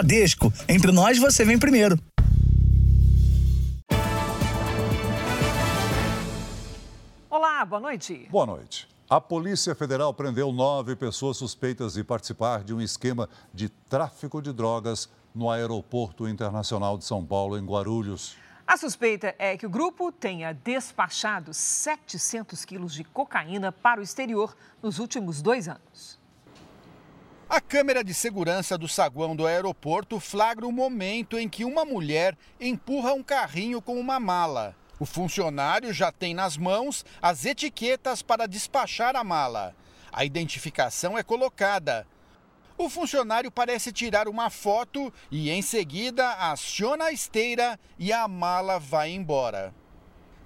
[0.00, 0.50] Bradesco.
[0.66, 1.98] Entre nós, você vem primeiro.
[7.28, 8.26] Olá, boa noite.
[8.30, 8.88] Boa noite.
[9.08, 14.52] A Polícia Federal prendeu nove pessoas suspeitas de participar de um esquema de tráfico de
[14.52, 18.36] drogas no Aeroporto Internacional de São Paulo, em Guarulhos.
[18.66, 24.56] A suspeita é que o grupo tenha despachado 700 quilos de cocaína para o exterior
[24.82, 26.19] nos últimos dois anos.
[27.50, 32.38] A câmera de segurança do saguão do aeroporto flagra o momento em que uma mulher
[32.60, 34.76] empurra um carrinho com uma mala.
[35.00, 39.74] O funcionário já tem nas mãos as etiquetas para despachar a mala.
[40.12, 42.06] A identificação é colocada.
[42.78, 48.78] O funcionário parece tirar uma foto e, em seguida, aciona a esteira e a mala
[48.78, 49.74] vai embora.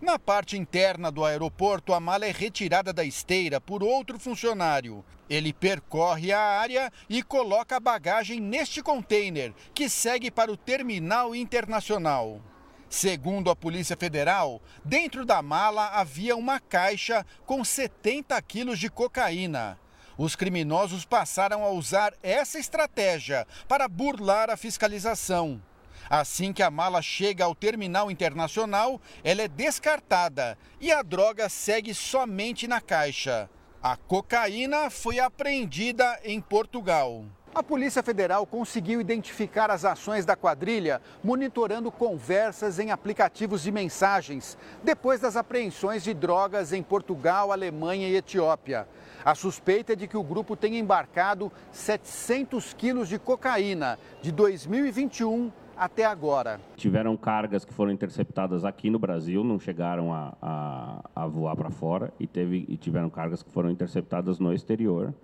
[0.05, 5.03] Na parte interna do aeroporto, a mala é retirada da esteira por outro funcionário.
[5.30, 11.35] Ele percorre a área e coloca a bagagem neste container, que segue para o terminal
[11.35, 12.43] internacional.
[12.87, 19.80] Segundo a Polícia Federal, dentro da mala havia uma caixa com 70 quilos de cocaína.
[20.18, 25.63] Os criminosos passaram a usar essa estratégia para burlar a fiscalização.
[26.09, 31.95] Assim que a mala chega ao terminal internacional, ela é descartada e a droga segue
[31.95, 33.49] somente na caixa.
[33.83, 37.24] A cocaína foi apreendida em Portugal.
[37.55, 44.59] A Polícia Federal conseguiu identificar as ações da quadrilha monitorando conversas em aplicativos de mensagens,
[44.83, 48.89] depois das apreensões de drogas em Portugal, Alemanha e Etiópia.
[49.24, 55.52] A suspeita é de que o grupo tenha embarcado 700 quilos de cocaína de 2021
[55.77, 56.61] até agora.
[56.77, 61.71] Tiveram cargas que foram interceptadas aqui no Brasil, não chegaram a, a, a voar para
[61.71, 65.15] fora, e, teve, e tiveram cargas que foram interceptadas no exterior,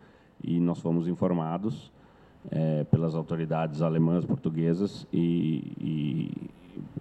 [0.42, 1.92] e nós fomos informados
[2.50, 6.50] é, pelas autoridades alemãs, portuguesas, e, e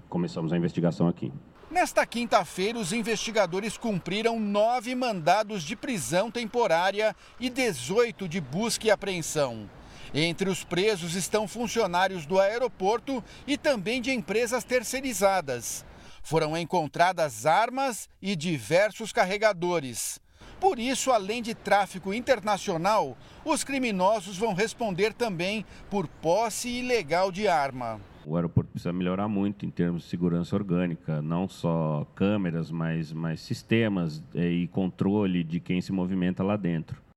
[0.10, 1.32] começamos a investigação aqui.
[1.72, 8.92] Nesta quinta-feira, os investigadores cumpriram nove mandados de prisão temporária e 18 de busca e
[8.92, 9.70] apreensão.
[10.14, 15.86] Entre os presos estão funcionários do aeroporto e também de empresas terceirizadas.
[16.24, 20.20] Foram encontradas armas e diversos carregadores.
[20.60, 27.48] Por isso, além de tráfico internacional, os criminosos vão responder também por posse ilegal de
[27.48, 28.00] arma.
[28.26, 33.40] O aeroporto precisa melhorar muito em termos de segurança orgânica, não só câmeras, mas, mas
[33.40, 37.09] sistemas eh, e controle de quem se movimenta lá dentro.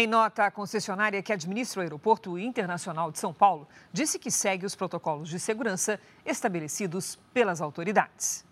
[0.00, 4.64] Em nota, a concessionária que administra o Aeroporto Internacional de São Paulo disse que segue
[4.64, 8.44] os protocolos de segurança estabelecidos pelas autoridades.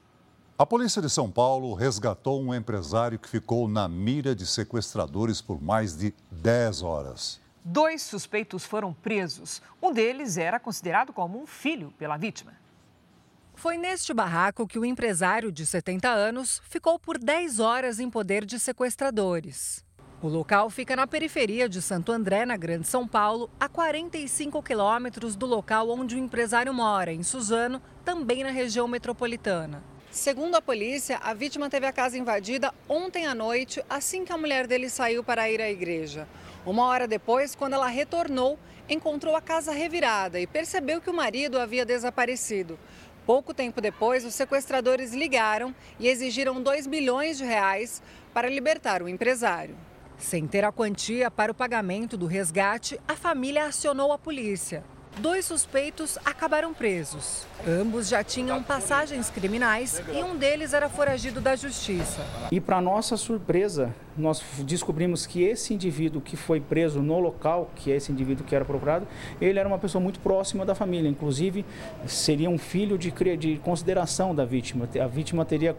[0.58, 5.62] A polícia de São Paulo resgatou um empresário que ficou na mira de sequestradores por
[5.62, 7.40] mais de 10 horas.
[7.64, 9.62] Dois suspeitos foram presos.
[9.80, 12.54] Um deles era considerado como um filho pela vítima.
[13.54, 18.44] Foi neste barraco que o empresário de 70 anos ficou por 10 horas em poder
[18.44, 19.85] de sequestradores.
[20.22, 25.36] O local fica na periferia de Santo André, na Grande São Paulo, a 45 quilômetros
[25.36, 29.84] do local onde o empresário mora, em Suzano, também na região metropolitana.
[30.10, 34.38] Segundo a polícia, a vítima teve a casa invadida ontem à noite, assim que a
[34.38, 36.26] mulher dele saiu para ir à igreja.
[36.64, 41.60] Uma hora depois, quando ela retornou, encontrou a casa revirada e percebeu que o marido
[41.60, 42.78] havia desaparecido.
[43.26, 49.08] Pouco tempo depois, os sequestradores ligaram e exigiram 2 milhões de reais para libertar o
[49.10, 49.76] empresário.
[50.18, 54.82] Sem ter a quantia para o pagamento do resgate, a família acionou a polícia.
[55.18, 57.46] Dois suspeitos acabaram presos.
[57.66, 62.20] Ambos já tinham passagens criminais e um deles era foragido da justiça.
[62.52, 67.90] E para nossa surpresa, nós descobrimos que esse indivíduo que foi preso no local, que
[67.90, 69.08] é esse indivíduo que era procurado,
[69.40, 71.64] ele era uma pessoa muito próxima da família, inclusive
[72.06, 74.86] seria um filho de, de consideração da vítima.
[75.02, 75.74] A vítima teria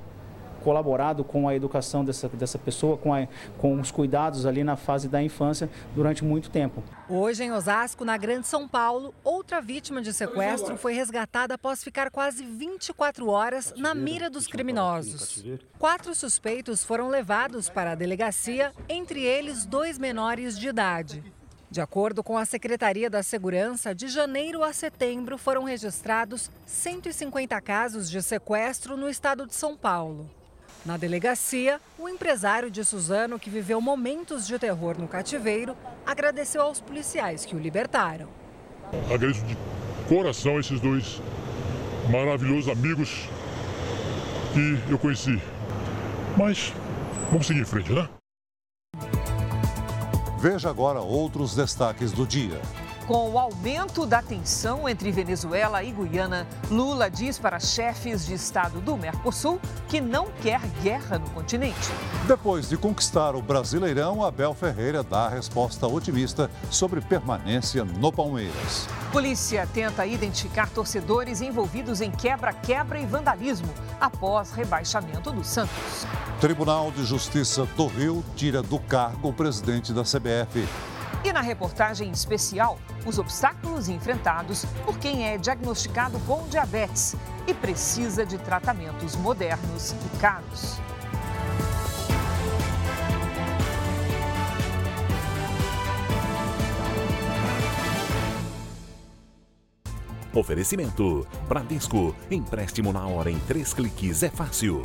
[0.67, 3.25] colaborado com a educação dessa, dessa pessoa, com, a,
[3.57, 6.83] com os cuidados ali na fase da infância durante muito tempo.
[7.07, 12.11] Hoje, em Osasco, na Grande São Paulo, outra vítima de sequestro foi resgatada após ficar
[12.11, 15.41] quase 24 horas na mira dos criminosos.
[15.79, 21.23] Quatro suspeitos foram levados para a delegacia, entre eles dois menores de idade.
[21.71, 28.09] De acordo com a Secretaria da Segurança, de janeiro a setembro foram registrados 150 casos
[28.09, 30.29] de sequestro no estado de São Paulo.
[30.87, 35.75] Na delegacia, o empresário de Suzano, que viveu momentos de terror no cativeiro,
[36.05, 38.29] agradeceu aos policiais que o libertaram.
[39.03, 39.57] Agradeço de
[40.07, 41.21] coração esses dois
[42.09, 43.27] maravilhosos amigos
[44.53, 45.41] que eu conheci.
[46.37, 46.71] Mas
[47.29, 48.07] vamos seguir em frente, né?
[50.39, 52.61] Veja agora outros destaques do dia.
[53.07, 58.81] Com o aumento da tensão entre Venezuela e Guiana, Lula diz para chefes de Estado
[58.81, 61.89] do Mercosul que não quer guerra no continente.
[62.27, 68.89] Depois de conquistar o Brasileirão, Abel Ferreira dá a resposta otimista sobre permanência no Palmeiras.
[69.13, 76.05] Polícia tenta identificar torcedores envolvidos em quebra-quebra e vandalismo após rebaixamento do Santos.
[76.41, 80.67] Tribunal de Justiça do Rio tira do cargo o presidente da CBF.
[81.27, 88.25] E na reportagem especial, os obstáculos enfrentados por quem é diagnosticado com diabetes e precisa
[88.25, 90.79] de tratamentos modernos e caros.
[100.33, 102.15] Oferecimento: Bradesco.
[102.31, 104.81] Empréstimo na hora em três cliques é fácil.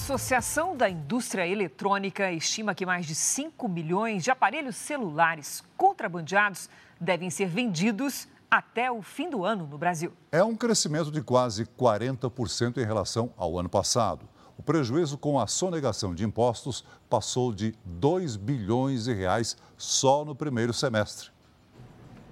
[0.00, 7.28] Associação da Indústria Eletrônica estima que mais de 5 milhões de aparelhos celulares contrabandeados devem
[7.28, 10.14] ser vendidos até o fim do ano no Brasil.
[10.32, 14.26] É um crescimento de quase 40% em relação ao ano passado.
[14.56, 20.34] O prejuízo com a sonegação de impostos passou de 2 bilhões de reais só no
[20.34, 21.28] primeiro semestre.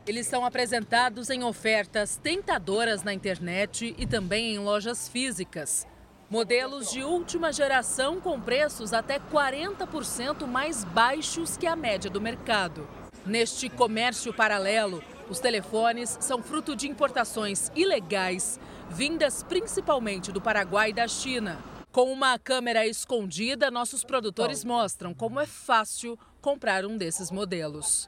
[0.07, 5.87] Eles são apresentados em ofertas tentadoras na internet e também em lojas físicas.
[6.31, 12.87] Modelos de última geração com preços até 40% mais baixos que a média do mercado.
[13.25, 18.61] Neste comércio paralelo, os telefones são fruto de importações ilegais,
[18.91, 21.59] vindas principalmente do Paraguai e da China.
[21.91, 28.07] Com uma câmera escondida, nossos produtores mostram como é fácil comprar um desses modelos.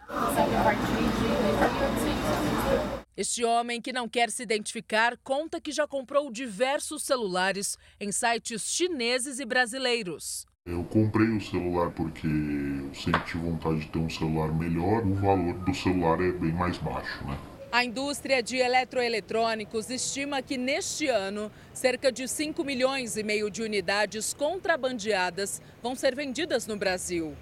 [3.21, 8.63] Este homem, que não quer se identificar, conta que já comprou diversos celulares em sites
[8.63, 10.47] chineses e brasileiros.
[10.65, 15.05] Eu comprei o celular porque eu sempre tive vontade de ter um celular melhor.
[15.05, 17.39] O valor do celular é bem mais baixo, né?
[17.71, 23.61] A indústria de eletroeletrônicos estima que neste ano, cerca de 5 milhões e meio de
[23.61, 27.37] unidades contrabandeadas vão ser vendidas no Brasil.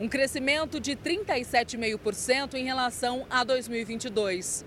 [0.00, 4.64] Um crescimento de 37,5% em relação a 2022.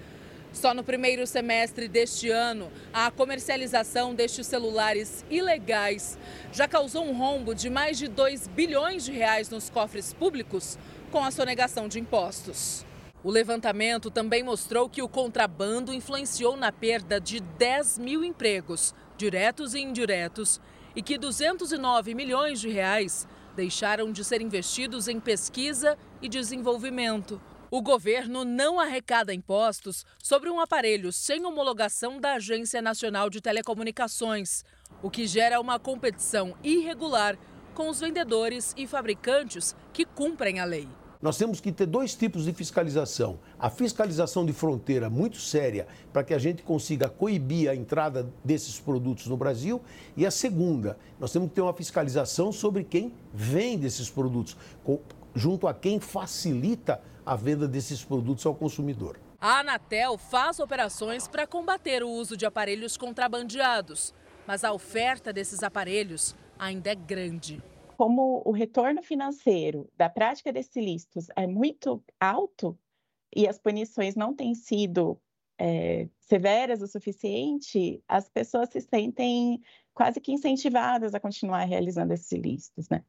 [0.58, 6.18] Só no primeiro semestre deste ano, a comercialização destes celulares ilegais
[6.52, 10.76] já causou um rombo de mais de 2 bilhões de reais nos cofres públicos
[11.12, 12.84] com a sonegação de impostos.
[13.24, 19.76] O levantamento também mostrou que o contrabando influenciou na perda de 10 mil empregos, diretos
[19.76, 20.60] e indiretos,
[20.96, 27.40] e que 209 milhões de reais deixaram de ser investidos em pesquisa e desenvolvimento.
[27.70, 34.64] O governo não arrecada impostos sobre um aparelho sem homologação da Agência Nacional de Telecomunicações,
[35.04, 37.38] o que gera uma competição irregular
[37.76, 40.88] com os vendedores e fabricantes que cumprem a lei.
[41.22, 43.38] Nós temos que ter dois tipos de fiscalização.
[43.60, 48.80] A fiscalização de fronteira muito séria para que a gente consiga coibir a entrada desses
[48.80, 49.82] produtos no Brasil.
[50.16, 54.56] E a segunda, nós temos que ter uma fiscalização sobre quem vende esses produtos,
[55.36, 59.20] junto a quem facilita a venda desses produtos ao consumidor.
[59.40, 64.14] A Anatel faz operações para combater o uso de aparelhos contrabandeados,
[64.48, 67.62] mas a oferta desses aparelhos ainda é grande
[67.98, 72.78] como o retorno financeiro da prática desses ilícitos é muito alto
[73.36, 75.20] e as punições não têm sido
[75.60, 79.60] é, severas o suficiente, as pessoas se sentem
[79.96, 83.04] quase que incentivadas a continuar realizando esses ilícitos, né?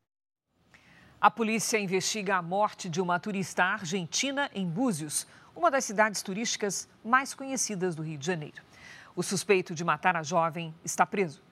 [1.20, 6.88] A polícia investiga a morte de uma turista argentina em Búzios, uma das cidades turísticas
[7.04, 8.62] mais conhecidas do Rio de Janeiro.
[9.16, 11.42] O suspeito de matar a jovem está preso.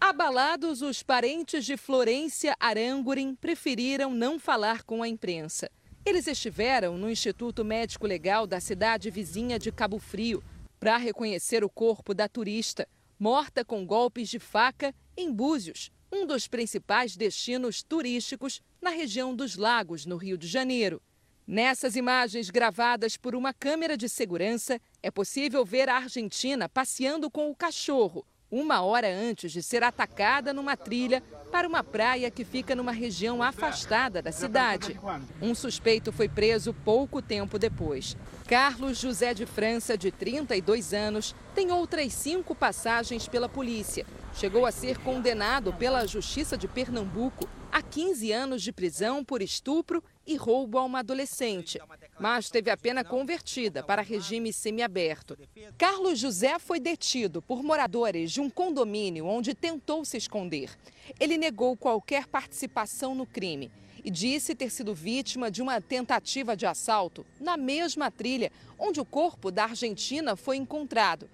[0.00, 5.70] Abalados, os parentes de Florência Arangurin preferiram não falar com a imprensa.
[6.04, 10.42] Eles estiveram no Instituto Médico Legal da cidade vizinha de Cabo Frio
[10.80, 16.48] para reconhecer o corpo da turista, morta com golpes de faca em Búzios, um dos
[16.48, 21.02] principais destinos turísticos na região dos Lagos, no Rio de Janeiro.
[21.46, 27.50] Nessas imagens gravadas por uma câmera de segurança, é possível ver a Argentina passeando com
[27.50, 32.74] o cachorro, uma hora antes de ser atacada numa trilha para uma praia que fica
[32.74, 34.98] numa região afastada da cidade.
[35.40, 38.16] Um suspeito foi preso pouco tempo depois.
[38.46, 44.06] Carlos José de França, de 32 anos, tem outras cinco passagens pela polícia.
[44.34, 50.02] Chegou a ser condenado pela Justiça de Pernambuco a 15 anos de prisão por estupro
[50.26, 51.78] e roubo a uma adolescente,
[52.20, 55.36] mas teve a pena convertida para regime semiaberto.
[55.76, 60.70] Carlos José foi detido por moradores de um condomínio onde tentou se esconder.
[61.18, 63.70] Ele negou qualquer participação no crime
[64.04, 69.04] e disse ter sido vítima de uma tentativa de assalto na mesma trilha onde o
[69.04, 71.28] corpo da Argentina foi encontrado.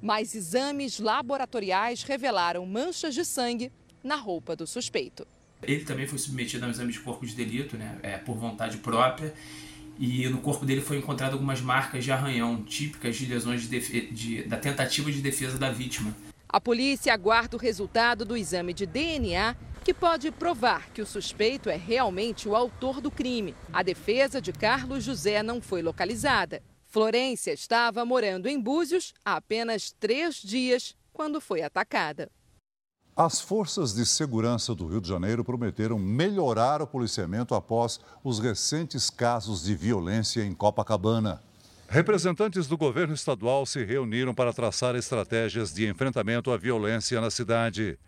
[0.00, 5.26] Mas exames laboratoriais revelaram manchas de sangue na roupa do suspeito.
[5.62, 8.76] Ele também foi submetido a um exame de corpo de delito, né, é, por vontade
[8.78, 9.34] própria,
[9.98, 13.78] e no corpo dele foi encontrado algumas marcas de arranhão, típicas de lesões de
[14.10, 16.14] de, da tentativa de defesa da vítima.
[16.48, 21.68] A polícia aguarda o resultado do exame de DNA, que pode provar que o suspeito
[21.68, 23.54] é realmente o autor do crime.
[23.72, 26.62] A defesa de Carlos José não foi localizada.
[26.86, 32.30] Florência estava morando em Búzios há apenas três dias quando foi atacada.
[33.20, 39.10] As forças de segurança do Rio de Janeiro prometeram melhorar o policiamento após os recentes
[39.10, 41.42] casos de violência em Copacabana.
[41.88, 47.98] Representantes do governo estadual se reuniram para traçar estratégias de enfrentamento à violência na cidade.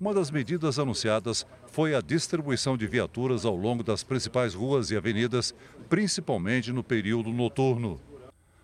[0.00, 4.96] Uma das medidas anunciadas foi a distribuição de viaturas ao longo das principais ruas e
[4.96, 5.52] avenidas,
[5.88, 8.00] principalmente no período noturno.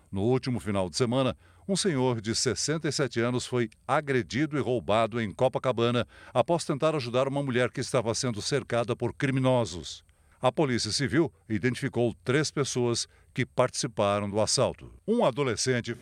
[0.09, 1.35] No último final de semana,
[1.67, 7.43] um senhor de 67 anos foi agredido e roubado em Copacabana após tentar ajudar uma
[7.43, 10.03] mulher que estava sendo cercada por criminosos.
[10.41, 14.93] A Polícia Civil identificou três pessoas que participaram do assalto.
[15.05, 15.97] Um adolescente.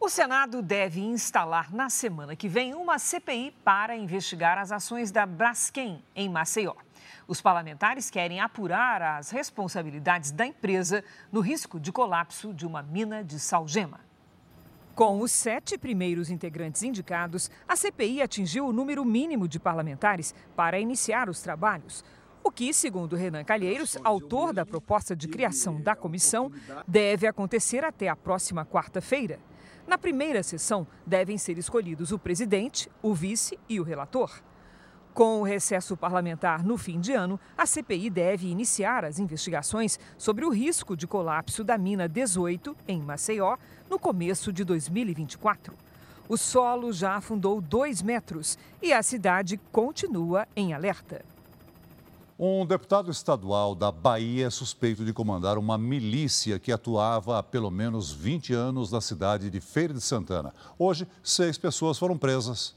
[0.00, 5.24] O Senado deve instalar na semana que vem uma CPI para investigar as ações da
[5.24, 6.74] Braskem em Maceió.
[7.28, 13.22] Os parlamentares querem apurar as responsabilidades da empresa no risco de colapso de uma mina
[13.22, 14.00] de salgema.
[14.94, 20.78] Com os sete primeiros integrantes indicados, a CPI atingiu o número mínimo de parlamentares para
[20.78, 22.04] iniciar os trabalhos.
[22.44, 26.48] O que, segundo Renan Calheiros, autor da proposta de criação da comissão,
[26.86, 29.40] deve acontecer até a próxima quarta-feira.
[29.84, 34.30] Na primeira sessão, devem ser escolhidos o presidente, o vice e o relator.
[35.14, 40.44] Com o recesso parlamentar no fim de ano, a CPI deve iniciar as investigações sobre
[40.44, 43.56] o risco de colapso da mina 18, em Maceió,
[43.88, 45.74] no começo de 2024.
[46.28, 51.24] O solo já afundou dois metros e a cidade continua em alerta.
[52.38, 57.70] Um deputado estadual da Bahia é suspeito de comandar uma milícia que atuava há pelo
[57.70, 60.52] menos 20 anos na cidade de Feira de Santana.
[60.76, 62.74] Hoje, seis pessoas foram presas.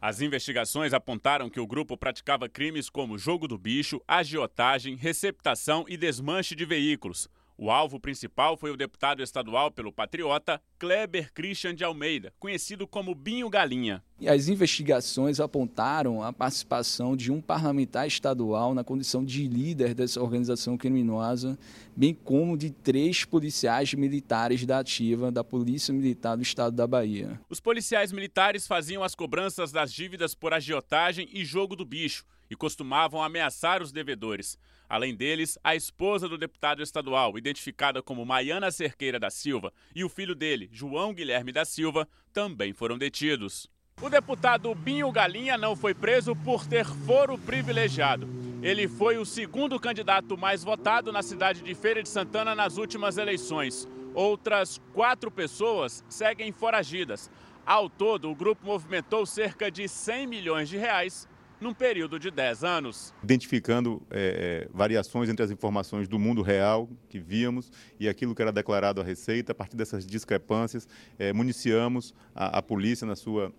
[0.00, 5.96] As investigações apontaram que o grupo praticava crimes como jogo do bicho, agiotagem, receptação e
[5.96, 7.28] desmanche de veículos.
[7.64, 13.14] O alvo principal foi o deputado estadual pelo Patriota, Kleber Christian de Almeida, conhecido como
[13.14, 14.02] Binho Galinha.
[14.26, 20.76] As investigações apontaram a participação de um parlamentar estadual na condição de líder dessa organização
[20.76, 21.58] criminosa,
[21.96, 27.40] bem como de três policiais militares da ativa da Polícia Militar do Estado da Bahia.
[27.50, 32.54] Os policiais militares faziam as cobranças das dívidas por agiotagem e jogo do bicho e
[32.54, 34.56] costumavam ameaçar os devedores.
[34.88, 40.08] Além deles, a esposa do deputado estadual, identificada como Maiana Cerqueira da Silva, e o
[40.08, 43.71] filho dele, João Guilherme da Silva, também foram detidos.
[44.00, 48.28] O deputado Binho Galinha não foi preso por ter foro privilegiado.
[48.60, 53.16] Ele foi o segundo candidato mais votado na cidade de Feira de Santana nas últimas
[53.16, 53.86] eleições.
[54.14, 57.30] Outras quatro pessoas seguem foragidas.
[57.64, 61.28] Ao todo, o grupo movimentou cerca de 100 milhões de reais
[61.60, 63.14] num período de 10 anos.
[63.22, 67.70] Identificando é, variações entre as informações do mundo real que víamos
[68.00, 72.62] e aquilo que era declarado à Receita, a partir dessas discrepâncias, é, municiamos a, a
[72.62, 73.52] polícia na sua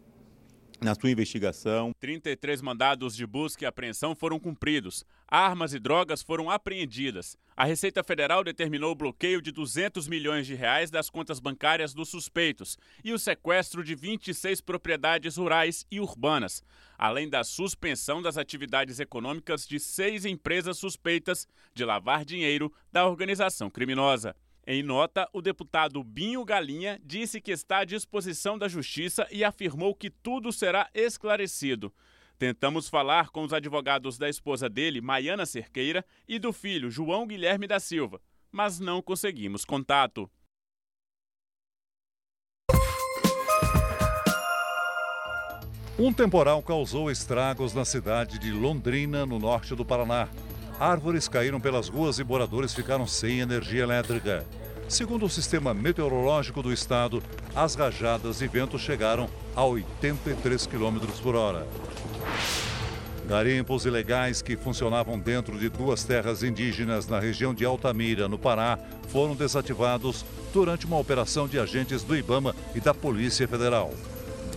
[0.82, 1.92] na sua investigação.
[2.00, 5.06] 33 mandados de busca e apreensão foram cumpridos.
[5.27, 7.38] Armas e drogas foram apreendidas.
[7.56, 12.10] A Receita Federal determinou o bloqueio de 200 milhões de reais das contas bancárias dos
[12.10, 16.63] suspeitos e o sequestro de 26 propriedades rurais e urbanas,
[16.98, 23.70] além da suspensão das atividades econômicas de seis empresas suspeitas de lavar dinheiro da organização
[23.70, 24.36] criminosa.
[24.65, 29.93] Em nota, o deputado Binho Galinha disse que está à disposição da Justiça e afirmou
[29.93, 31.93] que tudo será esclarecido.
[32.39, 37.67] Tentamos falar com os advogados da esposa dele, Maiana Cerqueira, e do filho, João Guilherme
[37.67, 40.32] da Silva, mas não conseguimos contato.
[46.00, 50.27] Um temporal causou estragos na cidade de Londrina, no norte do Paraná.
[50.80, 54.46] Árvores caíram pelas ruas e moradores ficaram sem energia elétrica.
[54.89, 57.22] Segundo o sistema meteorológico do estado,
[57.56, 61.68] as rajadas e ventos chegaram a 83 km por hora.
[63.27, 68.77] Garimpos ilegais que funcionavam dentro de duas terras indígenas na região de Altamira, no Pará,
[69.08, 73.94] foram desativados durante uma operação de agentes do Ibama e da Polícia Federal.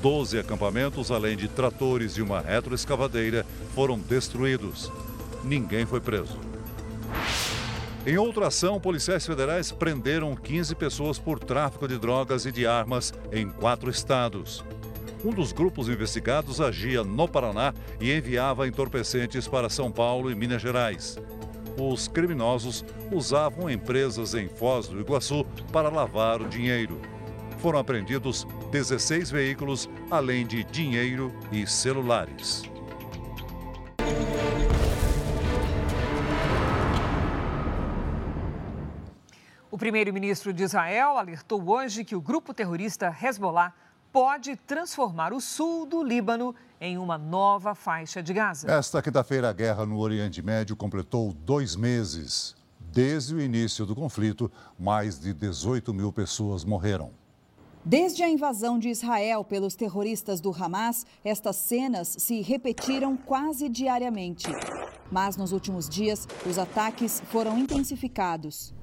[0.02, 4.90] Doze acampamentos, além de tratores e uma retroescavadeira, foram destruídos.
[5.46, 6.38] Ninguém foi preso.
[8.06, 13.12] Em outra ação, policiais federais prenderam 15 pessoas por tráfico de drogas e de armas
[13.32, 14.64] em quatro estados.
[15.24, 20.62] Um dos grupos investigados agia no Paraná e enviava entorpecentes para São Paulo e Minas
[20.62, 21.18] Gerais.
[21.76, 27.00] Os criminosos usavam empresas em Foz do Iguaçu para lavar o dinheiro.
[27.58, 32.62] Foram apreendidos 16 veículos, além de dinheiro e celulares.
[39.76, 43.74] O primeiro-ministro de Israel alertou hoje que o grupo terrorista Hezbollah
[44.10, 48.70] pode transformar o sul do Líbano em uma nova faixa de Gaza.
[48.70, 52.56] Esta quinta-feira, a guerra no Oriente Médio completou dois meses.
[52.90, 57.10] Desde o início do conflito, mais de 18 mil pessoas morreram.
[57.84, 64.46] Desde a invasão de Israel pelos terroristas do Hamas, estas cenas se repetiram quase diariamente.
[65.12, 68.74] Mas nos últimos dias, os ataques foram intensificados.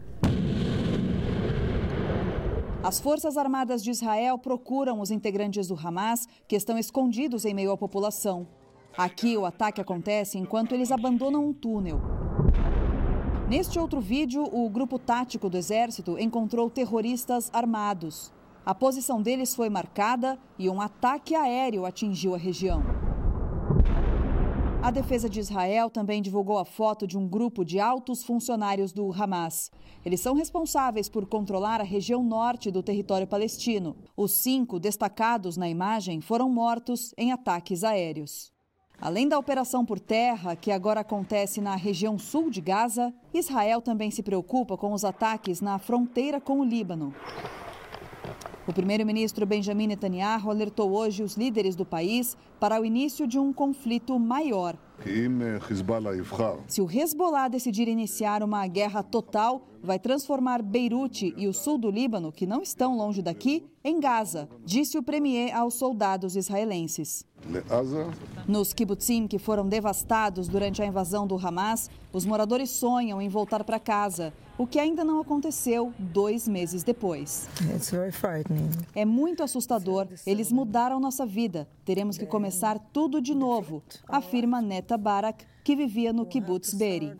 [2.84, 7.72] As Forças Armadas de Israel procuram os integrantes do Hamas que estão escondidos em meio
[7.72, 8.46] à população.
[8.98, 12.02] Aqui, o ataque acontece enquanto eles abandonam um túnel.
[13.48, 18.34] Neste outro vídeo, o grupo tático do exército encontrou terroristas armados.
[18.66, 23.03] A posição deles foi marcada e um ataque aéreo atingiu a região.
[24.84, 29.14] A defesa de Israel também divulgou a foto de um grupo de altos funcionários do
[29.14, 29.72] Hamas.
[30.06, 33.96] Eles são responsáveis por controlar a região norte do território palestino.
[34.14, 38.52] Os cinco destacados na imagem foram mortos em ataques aéreos.
[39.00, 44.12] Além da operação por terra, que agora acontece na região sul de Gaza, Israel também
[44.12, 47.14] se preocupa com os ataques na fronteira com o Líbano.
[48.66, 53.52] O primeiro-ministro Benjamin Netanyahu alertou hoje os líderes do país para o início de um
[53.52, 54.78] conflito maior.
[56.68, 61.92] Se o Hezbollah decidir iniciar uma guerra total, vai transformar Beirute e o sul do
[61.92, 67.26] Líbano, que não estão longe daqui, em Gaza, disse o premier aos soldados israelenses.
[68.48, 73.64] Nos kibbutzim que foram devastados durante a invasão do Hamas, os moradores sonham em voltar
[73.64, 77.48] para casa, o que ainda não aconteceu dois meses depois.
[78.96, 80.08] É muito assustador.
[80.26, 81.68] Eles mudaram nossa vida.
[81.84, 87.14] Teremos que começar tudo de novo, afirma Neta Barak, que vivia no kibbutz Be'eri.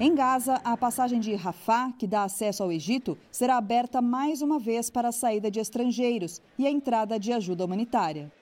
[0.00, 4.58] Em Gaza, a passagem de Rafah, que dá acesso ao Egito, será aberta mais uma
[4.58, 8.32] vez para a saída de estrangeiros e a entrada de ajuda humanitária.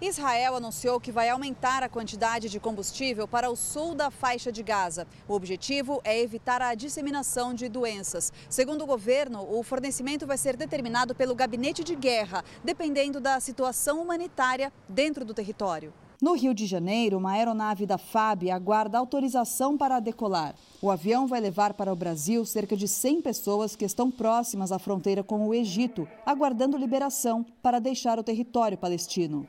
[0.00, 4.60] Israel anunciou que vai aumentar a quantidade de combustível para o sul da faixa de
[4.60, 5.06] Gaza.
[5.28, 8.32] O objetivo é evitar a disseminação de doenças.
[8.50, 14.02] Segundo o governo, o fornecimento vai ser determinado pelo gabinete de guerra, dependendo da situação
[14.02, 15.92] humanitária dentro do território.
[16.20, 20.56] No Rio de Janeiro, uma aeronave da FAB aguarda autorização para decolar.
[20.82, 24.80] O avião vai levar para o Brasil cerca de 100 pessoas que estão próximas à
[24.80, 29.48] fronteira com o Egito, aguardando liberação para deixar o território palestino.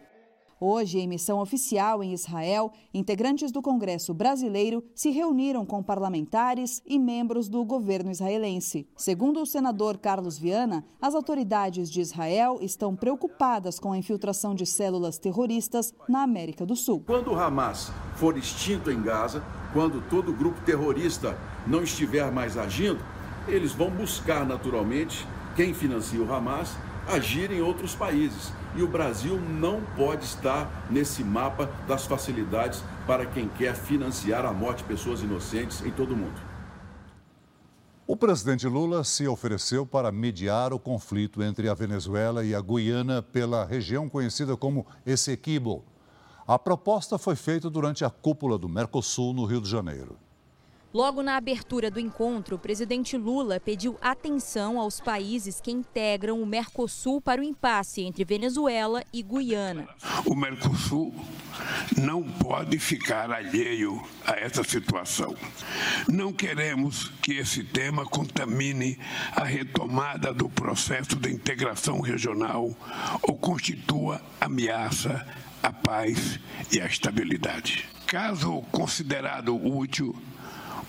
[0.62, 7.00] Hoje, em missão oficial em Israel, integrantes do Congresso brasileiro se reuniram com parlamentares e
[7.00, 8.86] membros do governo israelense.
[8.98, 14.66] Segundo o senador Carlos Viana, as autoridades de Israel estão preocupadas com a infiltração de
[14.66, 17.04] células terroristas na América do Sul.
[17.08, 19.42] Quando o Hamas for extinto em Gaza,
[19.72, 23.00] quando todo grupo terrorista não estiver mais agindo,
[23.48, 26.76] eles vão buscar naturalmente quem financia o Hamas
[27.08, 33.26] agir em outros países e o Brasil não pode estar nesse mapa das facilidades para
[33.26, 36.50] quem quer financiar a morte de pessoas inocentes em todo o mundo.
[38.06, 43.22] O presidente Lula se ofereceu para mediar o conflito entre a Venezuela e a Guiana
[43.22, 45.86] pela região conhecida como Essequibo.
[46.48, 50.18] A proposta foi feita durante a cúpula do Mercosul no Rio de Janeiro.
[50.92, 56.46] Logo na abertura do encontro, o presidente Lula pediu atenção aos países que integram o
[56.48, 59.88] Mercosul para o impasse entre Venezuela e Guiana.
[60.26, 61.14] O Mercosul
[61.96, 65.36] não pode ficar alheio a essa situação.
[66.08, 68.98] Não queremos que esse tema contamine
[69.36, 72.76] a retomada do processo de integração regional
[73.22, 75.24] ou constitua ameaça
[75.62, 76.40] à paz
[76.72, 77.88] e à estabilidade.
[78.08, 80.16] Caso considerado útil,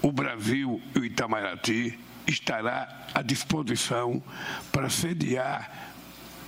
[0.03, 4.23] o Brasil e o Itamaraty estará à disposição
[4.73, 5.93] para sediar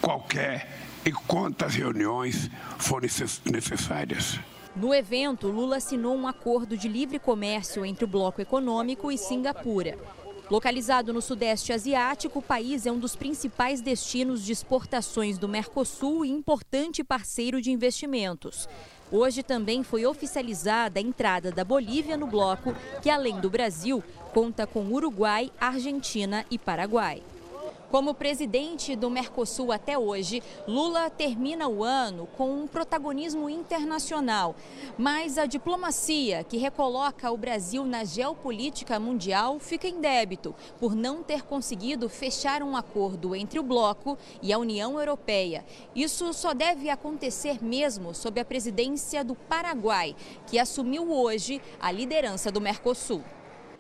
[0.00, 0.68] qualquer
[1.04, 3.10] e quantas reuniões forem
[3.50, 4.38] necessárias.
[4.74, 9.98] No evento, Lula assinou um acordo de livre comércio entre o Bloco Econômico e Singapura.
[10.50, 16.24] Localizado no Sudeste Asiático, o país é um dos principais destinos de exportações do Mercosul
[16.24, 18.68] e importante parceiro de investimentos.
[19.12, 24.66] Hoje também foi oficializada a entrada da Bolívia no bloco, que além do Brasil, conta
[24.66, 27.22] com Uruguai, Argentina e Paraguai.
[27.92, 34.56] Como presidente do Mercosul até hoje, Lula termina o ano com um protagonismo internacional.
[34.96, 41.22] Mas a diplomacia, que recoloca o Brasil na geopolítica mundial, fica em débito por não
[41.22, 45.62] ter conseguido fechar um acordo entre o bloco e a União Europeia.
[45.94, 52.50] Isso só deve acontecer mesmo sob a presidência do Paraguai, que assumiu hoje a liderança
[52.50, 53.22] do Mercosul.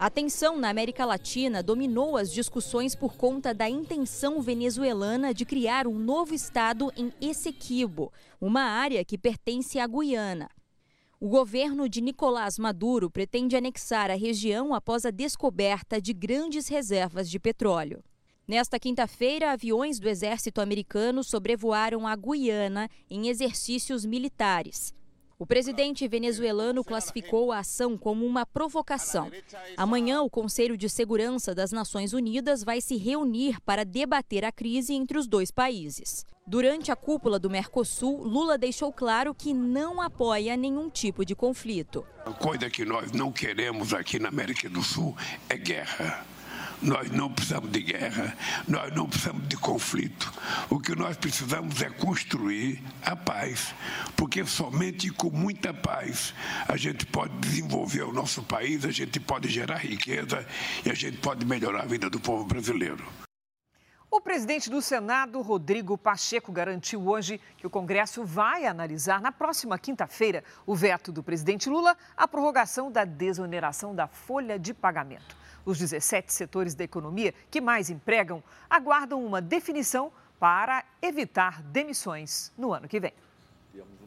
[0.02, 5.86] A tensão na América Latina dominou as discussões por conta da intenção venezuelana de criar
[5.86, 10.50] um novo estado em Essequibo, uma área que pertence à Guiana.
[11.20, 17.30] O governo de Nicolás Maduro pretende anexar a região após a descoberta de grandes reservas
[17.30, 18.02] de petróleo.
[18.44, 24.92] Nesta quinta-feira, aviões do exército americano sobrevoaram a Guiana em exercícios militares.
[25.42, 29.28] O presidente venezuelano classificou a ação como uma provocação.
[29.76, 34.94] Amanhã, o Conselho de Segurança das Nações Unidas vai se reunir para debater a crise
[34.94, 36.24] entre os dois países.
[36.46, 42.06] Durante a cúpula do Mercosul, Lula deixou claro que não apoia nenhum tipo de conflito.
[42.24, 45.16] A coisa que nós não queremos aqui na América do Sul
[45.48, 46.24] é guerra.
[46.82, 50.32] Nós não precisamos de guerra, nós não precisamos de conflito.
[50.68, 53.72] O que nós precisamos é construir a paz,
[54.16, 56.34] porque somente com muita paz
[56.66, 60.44] a gente pode desenvolver o nosso país, a gente pode gerar riqueza
[60.84, 63.06] e a gente pode melhorar a vida do povo brasileiro.
[64.10, 69.78] O presidente do Senado, Rodrigo Pacheco, garantiu hoje que o Congresso vai analisar na próxima
[69.78, 75.41] quinta-feira o veto do presidente Lula à prorrogação da desoneração da folha de pagamento.
[75.64, 82.72] Os 17 setores da economia que mais empregam aguardam uma definição para evitar demissões no
[82.72, 83.12] ano que vem.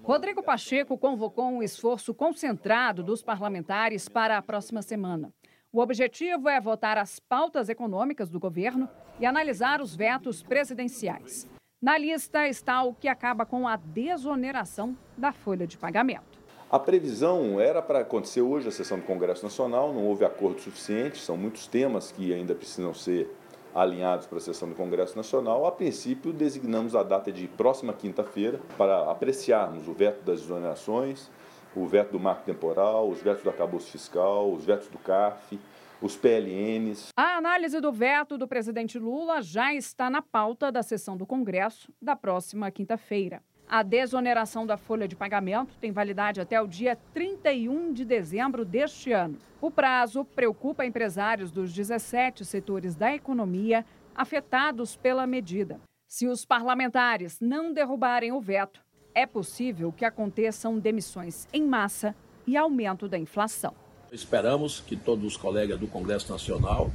[0.03, 5.33] Rodrigo Pacheco convocou um esforço concentrado dos parlamentares para a próxima semana.
[5.71, 8.87] O objetivo é votar as pautas econômicas do governo
[9.19, 11.49] e analisar os vetos presidenciais.
[11.81, 16.34] Na lista está o que acaba com a desoneração da folha de pagamento.
[16.69, 21.19] A previsão era para acontecer hoje a sessão do Congresso Nacional, não houve acordo suficiente,
[21.19, 23.29] são muitos temas que ainda precisam ser
[23.73, 25.67] alinhados para a sessão do Congresso Nacional.
[25.67, 31.29] A princípio, designamos a data de próxima quinta-feira para apreciarmos o veto das exonerações,
[31.75, 35.59] o veto do marco temporal, os vetos do acabouço fiscal, os vetos do CARF,
[36.01, 37.09] os PLNs.
[37.15, 41.93] A análise do veto do presidente Lula já está na pauta da sessão do Congresso
[42.01, 43.43] da próxima quinta-feira.
[43.67, 49.11] A desoneração da folha de pagamento tem validade até o dia 31 de dezembro deste
[49.11, 49.37] ano.
[49.59, 53.83] O prazo preocupa empresários dos 17 setores da economia
[54.15, 55.79] afetados pela medida.
[56.07, 58.79] Se os parlamentares não derrubarem o veto,
[59.15, 63.73] é possível que aconteçam demissões em massa e aumento da inflação.
[64.11, 66.91] Esperamos que todos os colegas do Congresso Nacional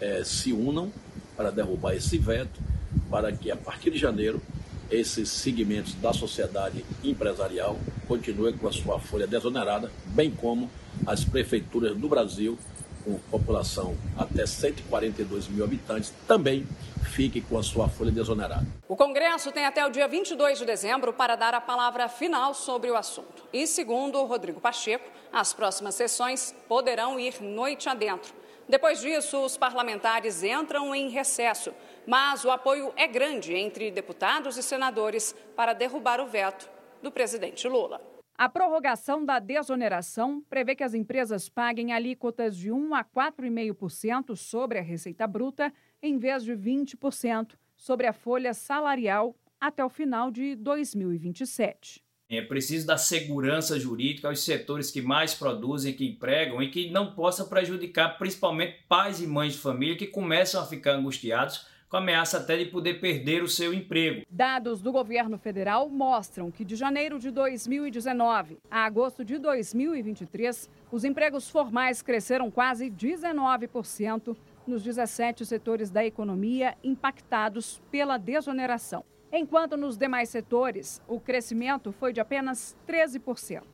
[0.00, 0.92] eh, se unam
[1.36, 2.60] para derrubar esse veto,
[3.08, 4.42] para que a partir de janeiro
[4.92, 7.76] esses segmentos da sociedade empresarial
[8.06, 10.70] continuem com a sua folha desonerada, bem como
[11.06, 12.58] as prefeituras do Brasil,
[13.04, 16.66] com população até 142 mil habitantes, também
[17.02, 18.66] fiquem com a sua folha desonerada.
[18.86, 22.90] O Congresso tem até o dia 22 de dezembro para dar a palavra final sobre
[22.90, 23.44] o assunto.
[23.52, 28.32] E, segundo Rodrigo Pacheco, as próximas sessões poderão ir noite adentro.
[28.68, 31.72] Depois disso, os parlamentares entram em recesso
[32.06, 36.68] mas o apoio é grande entre deputados e senadores para derrubar o veto
[37.02, 38.00] do presidente Lula.
[38.34, 44.78] A prorrogação da desoneração prevê que as empresas paguem alíquotas de 1 a 4,5% sobre
[44.78, 50.56] a receita bruta, em vez de 20% sobre a folha salarial até o final de
[50.56, 52.02] 2027.
[52.28, 57.14] É preciso dar segurança jurídica aos setores que mais produzem, que empregam e que não
[57.14, 62.38] possa prejudicar principalmente pais e mães de família que começam a ficar angustiados com ameaça
[62.38, 64.24] até de poder perder o seu emprego.
[64.30, 71.04] Dados do governo federal mostram que de janeiro de 2019 a agosto de 2023, os
[71.04, 74.34] empregos formais cresceram quase 19%
[74.66, 79.04] nos 17 setores da economia impactados pela desoneração.
[79.30, 83.64] Enquanto nos demais setores, o crescimento foi de apenas 13%.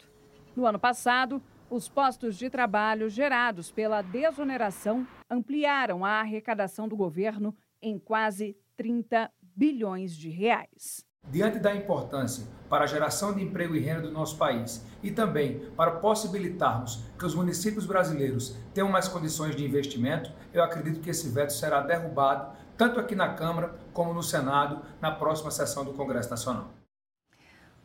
[0.57, 7.55] No ano passado, os postos de trabalho gerados pela desoneração ampliaram a arrecadação do governo
[7.83, 11.05] em quase 30 bilhões de reais.
[11.31, 15.71] Diante da importância para a geração de emprego e renda do nosso país e também
[15.77, 21.29] para possibilitarmos que os municípios brasileiros tenham mais condições de investimento, eu acredito que esse
[21.29, 26.31] veto será derrubado tanto aqui na Câmara como no Senado na próxima sessão do Congresso
[26.31, 26.71] Nacional.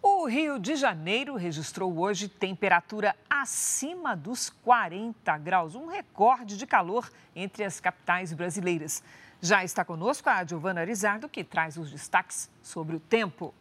[0.06, 7.10] O Rio de Janeiro registrou hoje temperatura acima dos 40 graus, um recorde de calor
[7.36, 9.02] entre as capitais brasileiras.
[9.46, 13.54] Já está conosco a Giovana Arizardo, que traz os destaques sobre o tempo.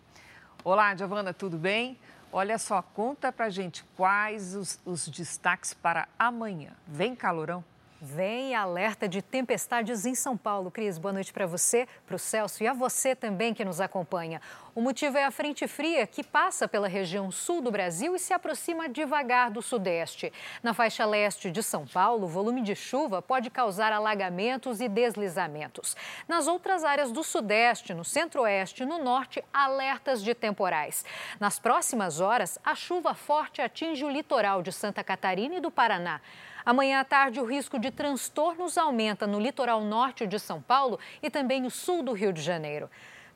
[0.63, 1.99] Olá, Giovana, tudo bem?
[2.31, 6.71] Olha só, conta pra gente quais os, os destaques para amanhã.
[6.87, 7.65] Vem calorão?
[8.05, 10.73] Vem alerta de tempestades em São Paulo.
[10.73, 14.43] Cris, boa noite para você, para o Celso e a você também que nos acompanha.
[14.75, 18.35] O motivo é a frente fria que passa pela região sul do Brasil e se
[18.35, 20.33] aproxima devagar do sudeste.
[20.65, 25.95] Na faixa leste de São Paulo, o volume de chuva pode causar alagamentos e deslizamentos.
[26.27, 31.05] Nas outras áreas do sudeste, no centro-oeste e no norte, alertas de temporais.
[31.39, 36.21] Nas próximas horas, a chuva forte atinge o litoral de Santa Catarina e do Paraná.
[36.65, 41.29] Amanhã à tarde, o risco de transtornos aumenta no litoral norte de São Paulo e
[41.29, 42.89] também no sul do Rio de Janeiro.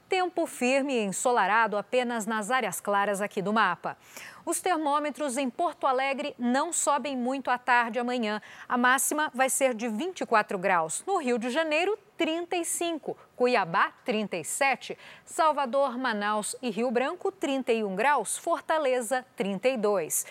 [0.08, 3.98] Tempo firme e ensolarado apenas nas áreas claras aqui do mapa.
[4.44, 8.40] Os termômetros em Porto Alegre não sobem muito à tarde amanhã.
[8.68, 11.02] A máxima vai ser de 24 graus.
[11.04, 13.18] No Rio de Janeiro, 35.
[13.34, 14.96] Cuiabá, 37.
[15.24, 18.38] Salvador, Manaus e Rio Branco, 31 graus.
[18.38, 20.24] Fortaleza, 32.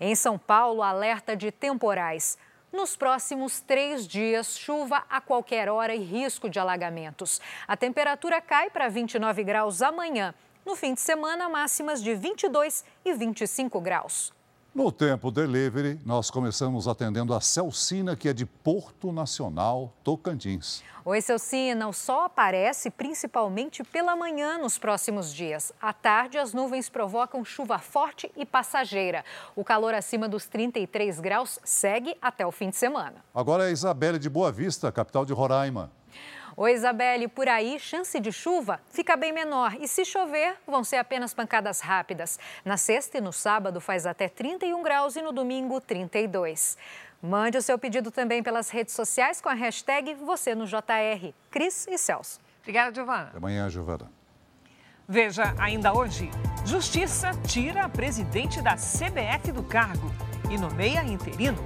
[0.00, 2.38] Em São Paulo, alerta de temporais.
[2.72, 7.40] Nos próximos três dias, chuva a qualquer hora e risco de alagamentos.
[7.66, 10.34] A temperatura cai para 29 graus amanhã.
[10.64, 14.32] No fim de semana, máximas de 22 e 25 graus.
[14.78, 20.84] No Tempo Delivery, nós começamos atendendo a Celcina, que é de Porto Nacional, Tocantins.
[21.04, 21.88] Oi, Celcina.
[21.88, 25.72] O sol aparece principalmente pela manhã nos próximos dias.
[25.82, 29.24] À tarde, as nuvens provocam chuva forte e passageira.
[29.56, 33.16] O calor acima dos 33 graus segue até o fim de semana.
[33.34, 35.90] Agora é Isabelle de Boa Vista, capital de Roraima.
[36.60, 40.96] Oi, Isabelle, por aí, chance de chuva fica bem menor e se chover, vão ser
[40.96, 42.36] apenas pancadas rápidas.
[42.64, 46.76] Na sexta e no sábado faz até 31 graus e no domingo 32.
[47.22, 51.32] Mande o seu pedido também pelas redes sociais com a hashtag você no JR.
[51.48, 52.40] Cris e Celso.
[52.62, 53.28] Obrigada, Giovana.
[53.28, 54.17] Até amanhã, Giovana.
[55.10, 56.30] Veja ainda hoje:
[56.66, 60.12] Justiça tira a presidente da CBF do cargo
[60.50, 61.56] e nomeia interino.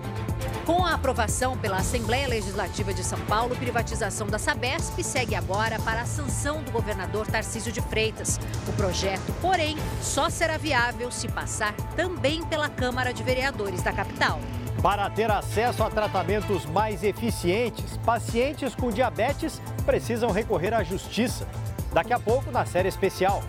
[0.65, 6.03] Com a aprovação pela Assembleia Legislativa de São Paulo, privatização da Sabesp segue agora para
[6.03, 8.39] a sanção do governador Tarcísio de Freitas.
[8.69, 14.39] O projeto, porém, só será viável se passar também pela Câmara de Vereadores da capital.
[14.81, 21.45] Para ter acesso a tratamentos mais eficientes, pacientes com diabetes precisam recorrer à justiça.
[21.93, 23.43] Daqui a pouco, na série especial.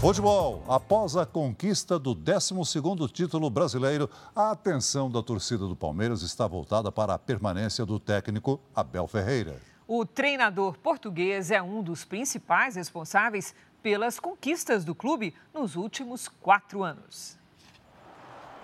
[0.00, 0.62] Futebol.
[0.68, 6.92] Após a conquista do 12º título brasileiro, a atenção da torcida do Palmeiras está voltada
[6.92, 9.56] para a permanência do técnico Abel Ferreira.
[9.88, 16.84] O treinador português é um dos principais responsáveis pelas conquistas do clube nos últimos quatro
[16.84, 17.36] anos.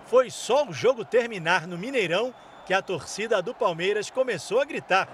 [0.06, 2.32] Foi só o jogo terminar no Mineirão
[2.66, 5.08] que a torcida do Palmeiras começou a gritar.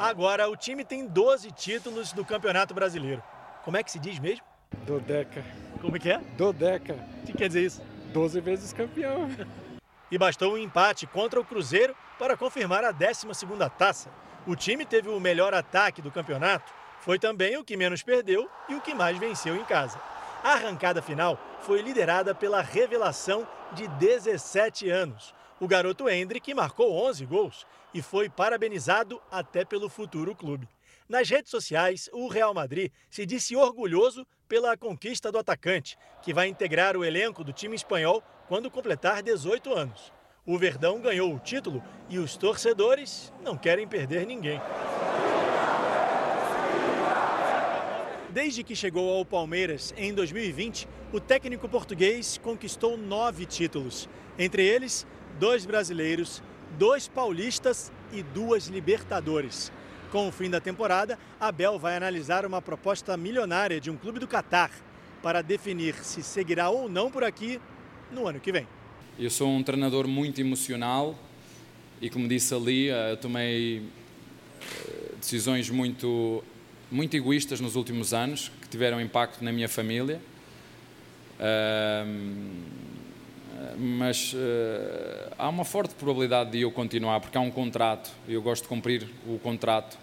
[0.00, 3.22] Agora o time tem 12 títulos do Campeonato Brasileiro.
[3.64, 4.44] Como é que se diz mesmo?
[4.86, 5.44] Dodeca.
[5.80, 6.18] Como é que é?
[6.36, 6.94] Dodeca.
[7.22, 7.82] O que quer dizer isso?
[8.12, 9.28] 12 vezes campeão.
[10.10, 14.08] E bastou um empate contra o Cruzeiro para confirmar a 12ª taça.
[14.46, 18.74] O time teve o melhor ataque do campeonato, foi também o que menos perdeu e
[18.74, 20.00] o que mais venceu em casa.
[20.42, 27.26] A arrancada final foi liderada pela revelação de 17 anos, o garoto Hendrick marcou 11
[27.26, 30.68] gols e foi parabenizado até pelo futuro clube.
[31.08, 36.46] Nas redes sociais, o Real Madrid se disse orgulhoso pela conquista do atacante, que vai
[36.46, 40.12] integrar o elenco do time espanhol quando completar 18 anos.
[40.46, 44.60] O Verdão ganhou o título e os torcedores não querem perder ninguém.
[48.32, 55.06] Desde que chegou ao Palmeiras em 2020, o técnico português conquistou nove títulos, entre eles
[55.38, 56.42] dois brasileiros
[56.76, 59.72] dois paulistas e duas Libertadores.
[60.10, 64.26] Com o fim da temporada, Abel vai analisar uma proposta milionária de um clube do
[64.26, 64.70] Catar
[65.22, 67.60] para definir se seguirá ou não por aqui
[68.10, 68.66] no ano que vem.
[69.18, 71.18] Eu sou um treinador muito emocional
[72.00, 73.82] e, como disse ali, eh, tomei
[74.60, 76.42] eh, decisões muito,
[76.90, 80.20] muito egoístas nos últimos anos que tiveram impacto na minha família.
[83.76, 88.42] mas uh, há uma forte probabilidade de eu continuar, porque há um contrato e eu
[88.42, 89.96] gosto de cumprir o contrato.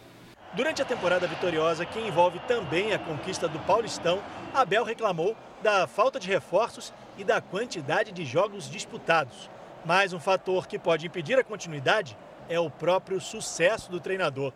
[0.54, 4.22] Durante a temporada vitoriosa, que envolve também a conquista do Paulistão,
[4.54, 9.50] Abel reclamou da falta de reforços e da quantidade de jogos disputados.
[9.86, 12.18] Mas um fator que pode impedir a continuidade
[12.48, 14.54] é o próprio sucesso do treinador.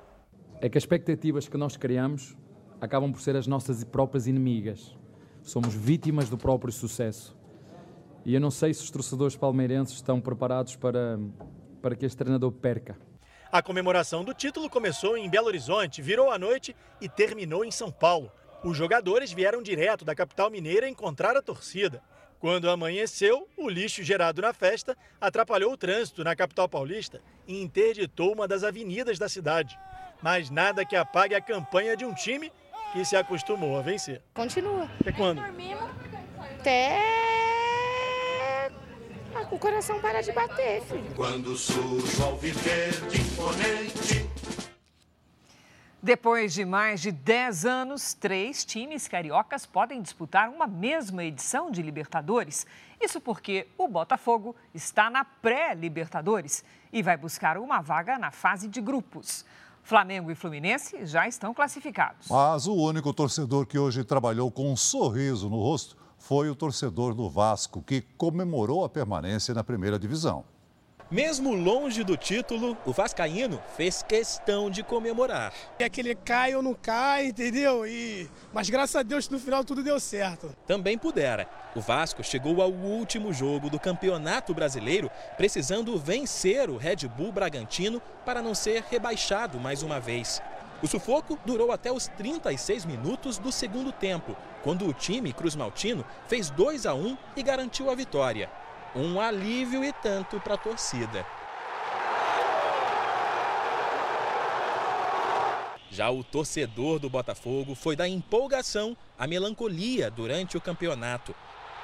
[0.62, 2.36] É que as expectativas que nós criamos
[2.82, 4.94] acabam por ser as nossas próprias inimigas.
[5.42, 7.38] Somos vítimas do próprio sucesso.
[8.26, 11.18] E eu não sei se os torcedores palmeirenses estão preparados para,
[11.82, 12.98] para que este treinador perca.
[13.50, 17.90] A comemoração do título começou em Belo Horizonte, virou à noite e terminou em São
[17.90, 18.30] Paulo.
[18.62, 22.04] Os jogadores vieram direto da capital mineira encontrar a torcida.
[22.38, 28.34] Quando amanheceu, o lixo gerado na festa atrapalhou o trânsito na capital paulista e interditou
[28.34, 29.80] uma das avenidas da cidade.
[30.22, 32.52] Mas nada que apague a campanha de um time
[32.92, 34.22] que se acostumou a vencer.
[34.34, 34.90] Continua.
[35.00, 35.42] Até quando?
[36.60, 37.20] Até
[39.52, 41.12] o coração para de bater, filho.
[41.16, 44.30] Quando surge ao viver de imponente.
[46.02, 51.82] Depois de mais de 10 anos, três times cariocas podem disputar uma mesma edição de
[51.82, 52.66] Libertadores.
[53.02, 58.80] Isso porque o Botafogo está na pré-Libertadores e vai buscar uma vaga na fase de
[58.80, 59.46] grupos.
[59.84, 62.28] Flamengo e Fluminense já estão classificados.
[62.30, 67.14] Mas o único torcedor que hoje trabalhou com um sorriso no rosto foi o torcedor
[67.14, 70.44] do Vasco, que comemorou a permanência na primeira divisão.
[71.12, 75.52] Mesmo longe do título, o Vascaíno fez questão de comemorar.
[75.80, 77.84] É aquele cai ou não cai, entendeu?
[77.88, 78.30] E...
[78.54, 80.56] Mas graças a Deus no final tudo deu certo.
[80.68, 81.50] Também pudera.
[81.76, 88.00] O Vasco chegou ao último jogo do Campeonato Brasileiro precisando vencer o Red Bull Bragantino
[88.24, 90.40] para não ser rebaixado mais uma vez.
[90.84, 96.06] O sufoco durou até os 36 minutos do segundo tempo, quando o time Cruz Maltino
[96.28, 98.48] fez 2 a 1 e garantiu a vitória.
[98.96, 101.24] Um alívio e tanto para a torcida.
[105.92, 111.36] Já o torcedor do Botafogo foi da empolgação à melancolia durante o campeonato.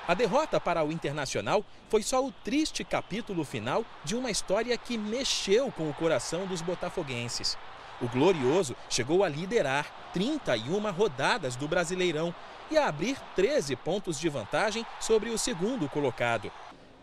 [0.08, 4.98] A derrota para o Internacional foi só o triste capítulo final de uma história que
[4.98, 7.56] mexeu com o coração dos botafoguenses.
[8.02, 12.34] O Glorioso chegou a liderar 31 rodadas do Brasileirão
[12.70, 16.52] e a abrir 13 pontos de vantagem sobre o segundo colocado.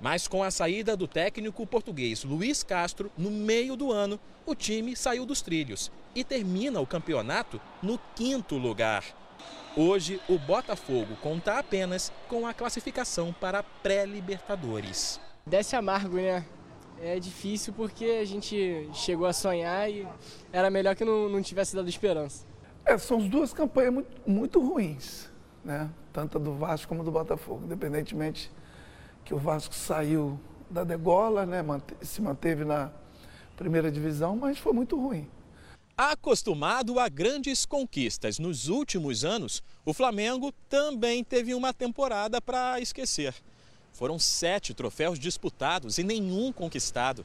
[0.02, 4.96] Mas com a saída do técnico português Luiz Castro, no meio do ano, o time
[4.96, 9.04] saiu dos trilhos e termina o campeonato no quinto lugar.
[9.76, 15.20] Hoje, o Botafogo conta apenas com a classificação para a pré-Libertadores.
[15.46, 16.44] Desce amargo, né?
[17.00, 20.06] é difícil porque a gente chegou a sonhar e
[20.52, 22.44] era melhor que não, não tivesse dado esperança.
[22.84, 25.30] É, são as duas campanhas muito, muito ruins,
[25.64, 25.88] né?
[26.12, 28.50] tanto a do Vasco como a do Botafogo, independentemente
[29.24, 31.62] que o Vasco saiu da degola, né?
[32.00, 32.90] se manteve na
[33.56, 35.28] primeira divisão, mas foi muito ruim.
[35.96, 43.34] Acostumado a grandes conquistas nos últimos anos, o Flamengo também teve uma temporada para esquecer.
[43.92, 47.24] Foram sete troféus disputados e nenhum conquistado.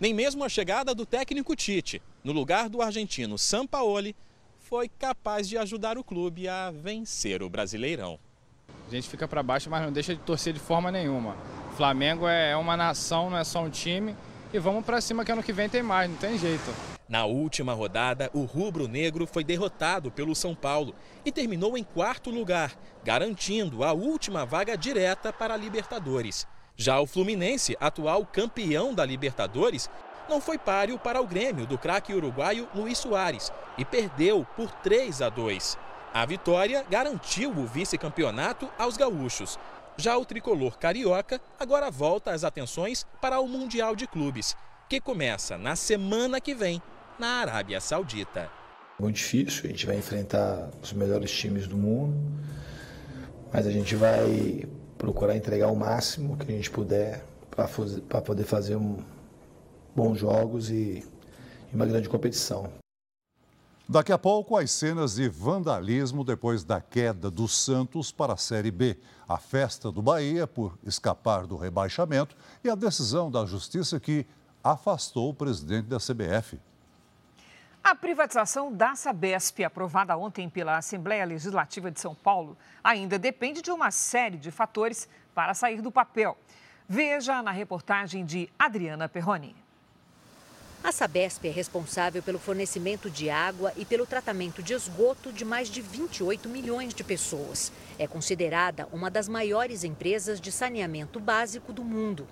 [0.00, 4.16] Nem mesmo a chegada do técnico Tite, no lugar do argentino Sampaoli,
[4.58, 8.18] foi capaz de ajudar o clube a vencer o Brasileirão.
[8.90, 11.36] A gente fica para baixo, mas não deixa de torcer de forma nenhuma.
[11.72, 14.16] O Flamengo é uma nação, não é só um time.
[14.52, 16.74] E vamos para cima que ano que vem tem mais, não tem jeito.
[17.08, 20.92] Na última rodada, o rubro-negro foi derrotado pelo São Paulo
[21.24, 22.72] e terminou em quarto lugar,
[23.04, 26.44] garantindo a última vaga direta para a Libertadores.
[26.76, 29.88] Já o Fluminense, atual campeão da Libertadores,
[30.28, 35.22] não foi páreo para o Grêmio do craque uruguaio Luiz Soares e perdeu por 3
[35.22, 35.78] a 2.
[36.12, 39.56] A vitória garantiu o vice-campeonato aos gaúchos.
[39.96, 44.56] Já o tricolor carioca agora volta as atenções para o Mundial de Clubes,
[44.88, 46.82] que começa na semana que vem
[47.16, 48.50] na Arábia Saudita.
[48.98, 52.16] Muito difícil, a gente vai enfrentar os melhores times do mundo,
[53.52, 54.64] mas a gente vai
[54.98, 58.98] procurar entregar o máximo que a gente puder para poder fazer um,
[59.94, 61.04] bons jogos e,
[61.72, 62.68] e uma grande competição.
[63.90, 68.70] Daqui a pouco, as cenas de vandalismo depois da queda do Santos para a Série
[68.70, 68.96] B,
[69.28, 74.24] a festa do Bahia por escapar do rebaixamento e a decisão da Justiça que
[74.62, 76.60] afastou o presidente da CBF.
[77.82, 83.72] A privatização da Sabesp, aprovada ontem pela Assembleia Legislativa de São Paulo, ainda depende de
[83.72, 86.38] uma série de fatores para sair do papel.
[86.88, 89.59] Veja na reportagem de Adriana Perroni.
[90.82, 95.68] A Sabesp é responsável pelo fornecimento de água e pelo tratamento de esgoto de mais
[95.68, 97.70] de 28 milhões de pessoas.
[97.98, 102.26] É considerada uma das maiores empresas de saneamento básico do mundo.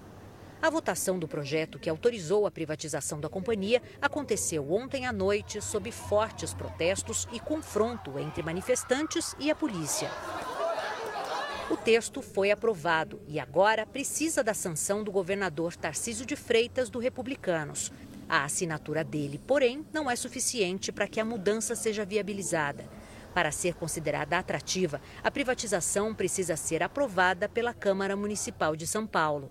[0.62, 5.92] A votação do projeto que autorizou a privatização da companhia aconteceu ontem à noite sob
[5.92, 10.10] fortes protestos e confronto entre manifestantes e a polícia.
[11.70, 16.98] O texto foi aprovado e agora precisa da sanção do governador Tarcísio de Freitas do
[16.98, 17.92] Republicanos.
[18.28, 22.84] A assinatura dele, porém, não é suficiente para que a mudança seja viabilizada.
[23.32, 29.48] Para ser considerada atrativa, a privatização precisa ser aprovada pela Câmara Municipal de São Paulo.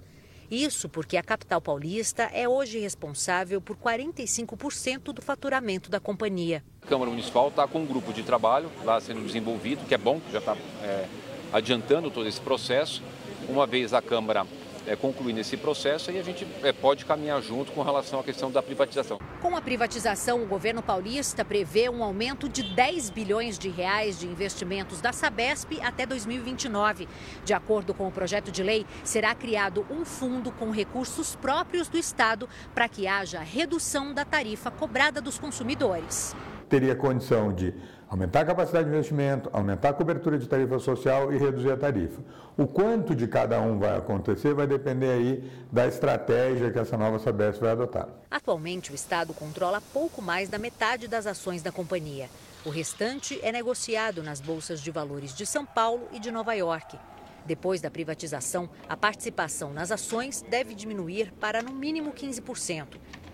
[0.50, 6.64] Isso porque a capital paulista é hoje responsável por 45% do faturamento da companhia.
[6.84, 10.22] A Câmara Municipal está com um grupo de trabalho lá sendo desenvolvido, que é bom,
[10.32, 11.06] já está é,
[11.52, 13.02] adiantando todo esse processo.
[13.50, 14.46] Uma vez a Câmara
[14.88, 18.50] é, concluindo esse processo e a gente é, pode caminhar junto com relação à questão
[18.50, 19.20] da privatização.
[19.42, 24.26] Com a privatização, o governo paulista prevê um aumento de 10 bilhões de reais de
[24.26, 27.08] investimentos da Sabesp até 2029.
[27.44, 31.98] De acordo com o projeto de lei, será criado um fundo com recursos próprios do
[31.98, 36.34] Estado para que haja redução da tarifa cobrada dos consumidores.
[36.70, 37.74] Teria condição de
[38.10, 42.22] aumentar a capacidade de investimento, aumentar a cobertura de tarifa social e reduzir a tarifa.
[42.58, 47.20] O quanto de cada um vai acontecer vai depender aí da estratégia que essa nova
[47.20, 48.08] Sabesp vai adotar.
[48.32, 52.30] Atualmente, o Estado controla pouco mais da metade das ações da companhia.
[52.66, 56.98] O restante é negociado nas bolsas de valores de São Paulo e de Nova York.
[57.46, 62.88] Depois da privatização, a participação nas ações deve diminuir para no mínimo 15%.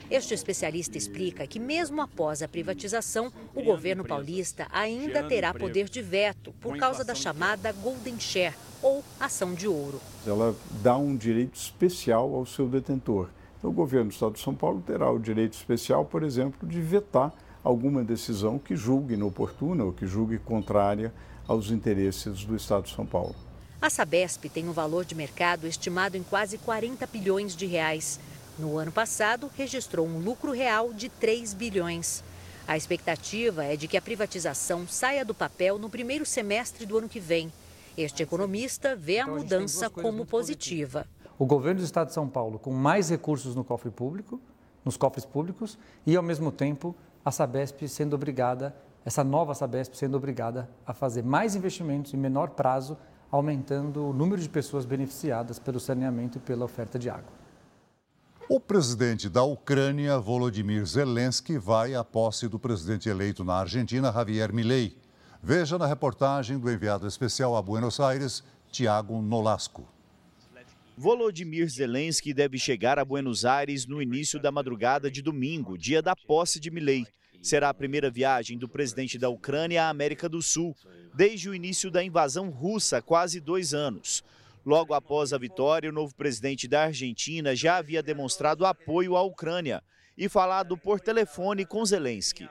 [0.10, 6.02] Este especialista explica que, mesmo após a privatização, o governo paulista ainda terá poder de
[6.02, 10.00] veto por causa da chamada Golden Share, ou ação de ouro.
[10.28, 13.30] Ela dá um direito especial ao seu detentor.
[13.58, 16.82] Então, o governo do Estado de São Paulo terá o direito especial, por exemplo, de
[16.82, 17.34] vetar
[17.64, 21.14] alguma decisão que julgue inoportuna ou que julgue contrária
[21.48, 23.36] aos interesses do Estado de São Paulo.
[23.82, 28.20] A Sabesp tem um valor de mercado estimado em quase 40 bilhões de reais.
[28.58, 32.24] No ano passado, registrou um lucro real de 3 bilhões.
[32.68, 37.10] A expectativa é de que a privatização saia do papel no primeiro semestre do ano
[37.10, 37.52] que vem.
[37.98, 41.08] Este economista vê a então, mudança como positiva.
[41.38, 44.40] O governo do Estado de São Paulo com mais recursos no cofre público,
[44.86, 46.96] nos cofres públicos, e ao mesmo tempo
[47.26, 52.52] a Sabesp sendo obrigada, essa nova Sabesp sendo obrigada a fazer mais investimentos em menor
[52.52, 52.98] prazo,
[53.32, 57.43] aumentando o número de pessoas beneficiadas pelo saneamento e pela oferta de água.
[58.50, 64.54] O presidente da Ucrânia, Volodymyr Zelensky, vai à posse do presidente eleito na Argentina, Javier
[64.54, 64.98] Milei.
[65.42, 69.88] Veja na reportagem do enviado especial a Buenos Aires, Tiago Nolasco.
[70.98, 76.16] Volodymyr Zelensky deve chegar a Buenos Aires no início da madrugada de domingo, dia da
[76.16, 77.08] posse de Milei.
[77.42, 80.76] Será a primeira viagem do presidente da Ucrânia à América do Sul,
[81.14, 84.24] desde o início da invasão russa quase dois anos.
[84.66, 89.84] Logo após a vitória, o novo presidente da Argentina já havia demonstrado apoio à Ucrânia
[90.18, 92.50] e falado por telefone com Zelensky.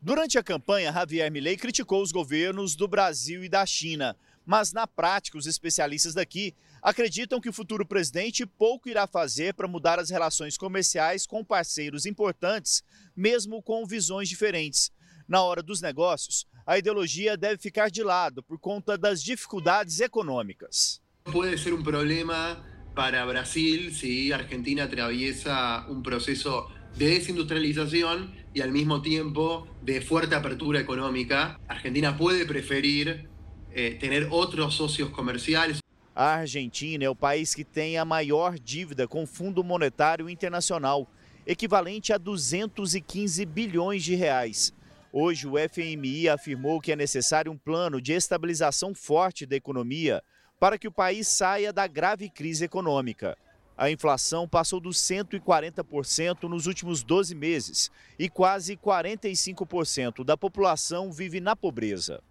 [0.00, 4.86] Durante a campanha, Javier Milei criticou os governos do Brasil e da China, mas na
[4.86, 10.08] prática, os especialistas daqui acreditam que o futuro presidente pouco irá fazer para mudar as
[10.08, 12.82] relações comerciais com parceiros importantes,
[13.14, 14.90] mesmo com visões diferentes.
[15.28, 21.02] Na hora dos negócios, a ideologia deve ficar de lado por conta das dificuldades econômicas.
[21.24, 22.64] Puede ser un problema
[22.94, 30.34] para Brasil si Argentina atraviesa un proceso de desindustrialización y al mismo tiempo de fuerte
[30.34, 31.60] apertura económica.
[31.68, 33.28] Argentina puede preferir
[33.72, 35.80] eh, tener otros socios comerciales.
[36.14, 41.08] A Argentina é o país que tem a maior dívida com o Fundo Monetário Internacional,
[41.46, 44.72] equivalente a 215 bilhões de reais.
[45.12, 50.22] Hoje, o FMI afirmou que é necessário um plano de estabilização forte da economia
[50.60, 53.36] para que o país saia da grave crise econômica.
[53.76, 61.40] A inflação passou dos 140% nos últimos 12 meses e quase 45% da população vive
[61.40, 62.22] na pobreza.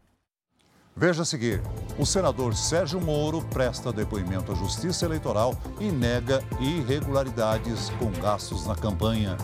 [0.99, 1.61] Veja a seguir:
[1.97, 8.75] o senador Sérgio Moro presta depoimento à Justiça Eleitoral e nega irregularidades com gastos na
[8.75, 9.37] campanha.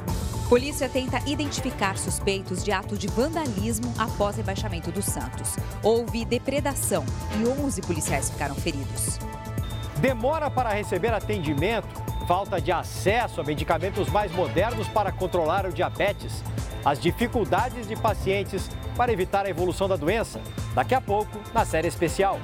[0.50, 5.56] Polícia tenta identificar suspeitos de ato de vandalismo após rebaixamento do Santos.
[5.82, 7.06] Houve depredação
[7.40, 9.18] e 11 policiais ficaram feridos.
[10.02, 11.88] Demora para receber atendimento,
[12.28, 16.44] falta de acesso a medicamentos mais modernos para controlar o diabetes,
[16.86, 20.40] as dificuldades de pacientes para evitar a evolução da doença.
[20.76, 22.40] Daqui a pouco, na série especial.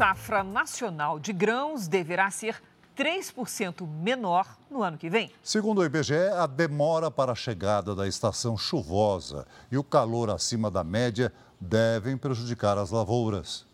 [0.00, 2.56] safra nacional de grãos deverá ser
[2.96, 5.30] 3% menor no ano que vem.
[5.42, 10.70] Segundo o IBGE, a demora para a chegada da estação chuvosa e o calor acima
[10.70, 11.30] da média
[11.60, 13.66] devem prejudicar as lavouras.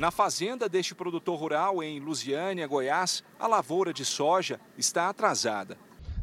[0.00, 5.76] Na fazenda deste produtor rural em Lusiânia, Goiás, a lavoura de soja está atrasada.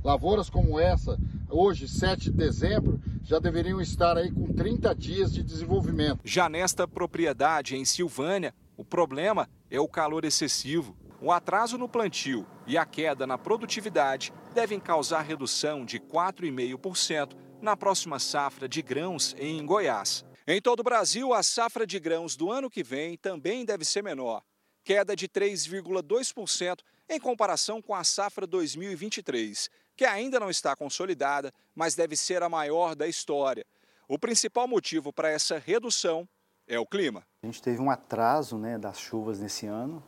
[0.03, 1.15] Lavouras como essa,
[1.47, 6.21] hoje, 7 de dezembro, já deveriam estar aí com 30 dias de desenvolvimento.
[6.25, 10.97] Já nesta propriedade em Silvânia, o problema é o calor excessivo.
[11.21, 17.77] O atraso no plantio e a queda na produtividade devem causar redução de 4,5% na
[17.77, 20.25] próxima safra de grãos em Goiás.
[20.49, 24.01] Em todo o Brasil, a safra de grãos do ano que vem também deve ser
[24.01, 24.41] menor,
[24.81, 26.79] queda de 3,2%
[27.09, 32.47] em comparação com a safra 2023, que ainda não está consolidada, mas deve ser a
[32.47, 33.65] maior da história.
[34.07, 36.25] O principal motivo para essa redução
[36.65, 37.27] é o clima.
[37.43, 40.01] A gente teve um atraso né, das chuvas nesse ano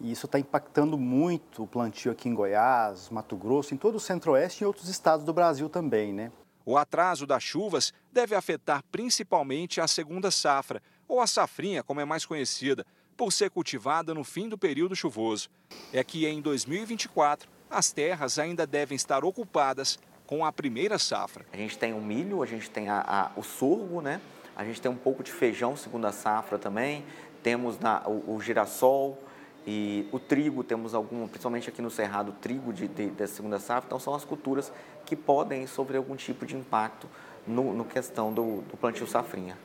[0.00, 4.00] e isso está impactando muito o plantio aqui em Goiás, Mato Grosso, em todo o
[4.00, 6.14] centro-oeste e outros estados do Brasil também.
[6.14, 6.32] Né?
[6.68, 12.04] O atraso das chuvas deve afetar principalmente a segunda safra, ou a safrinha, como é
[12.04, 12.84] mais conhecida,
[13.16, 15.48] por ser cultivada no fim do período chuvoso.
[15.92, 19.96] É que em 2024 as terras ainda devem estar ocupadas
[20.26, 21.46] com a primeira safra.
[21.52, 24.20] A gente tem o milho, a gente tem a, a, o sorgo, né?
[24.56, 27.04] A gente tem um pouco de feijão, segunda safra também.
[27.44, 29.22] Temos na, o, o girassol,
[29.66, 33.86] e o trigo, temos algum, principalmente aqui no Cerrado, trigo de, de, da segunda safra,
[33.86, 34.72] então são as culturas
[35.04, 37.08] que podem sofrer algum tipo de impacto
[37.44, 39.58] no, no questão do, do plantio safrinha.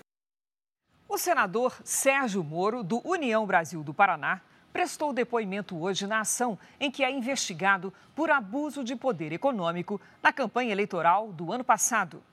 [1.08, 4.42] O senador Sérgio Moro, do União Brasil do Paraná,
[4.74, 10.34] prestou depoimento hoje na ação em que é investigado por abuso de poder econômico na
[10.34, 12.24] campanha eleitoral do ano passado.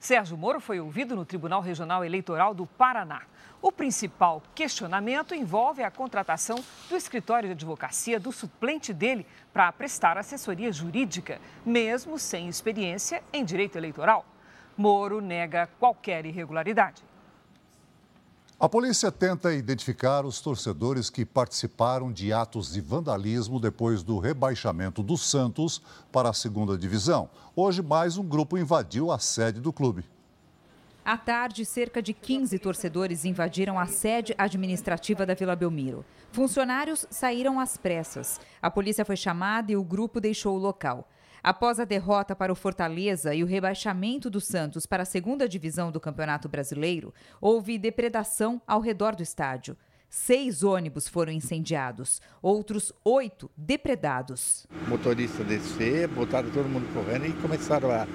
[0.00, 3.22] Sérgio Moro foi ouvido no Tribunal Regional Eleitoral do Paraná.
[3.60, 10.16] O principal questionamento envolve a contratação do escritório de advocacia do suplente dele para prestar
[10.16, 14.24] assessoria jurídica, mesmo sem experiência em direito eleitoral.
[14.76, 17.07] Moro nega qualquer irregularidade.
[18.60, 25.00] A polícia tenta identificar os torcedores que participaram de atos de vandalismo depois do rebaixamento
[25.00, 25.80] do Santos
[26.10, 27.30] para a segunda divisão.
[27.54, 30.04] Hoje, mais um grupo invadiu a sede do clube.
[31.04, 36.04] À tarde, cerca de 15 torcedores invadiram a sede administrativa da Vila Belmiro.
[36.32, 38.40] Funcionários saíram às pressas.
[38.60, 41.08] A polícia foi chamada e o grupo deixou o local.
[41.42, 45.92] Após a derrota para o Fortaleza e o rebaixamento do Santos para a segunda divisão
[45.92, 49.76] do Campeonato Brasileiro, houve depredação ao redor do estádio.
[50.10, 54.66] Seis ônibus foram incendiados, outros oito depredados.
[54.88, 58.06] Motorista descer, botaram todo mundo correndo e começaram a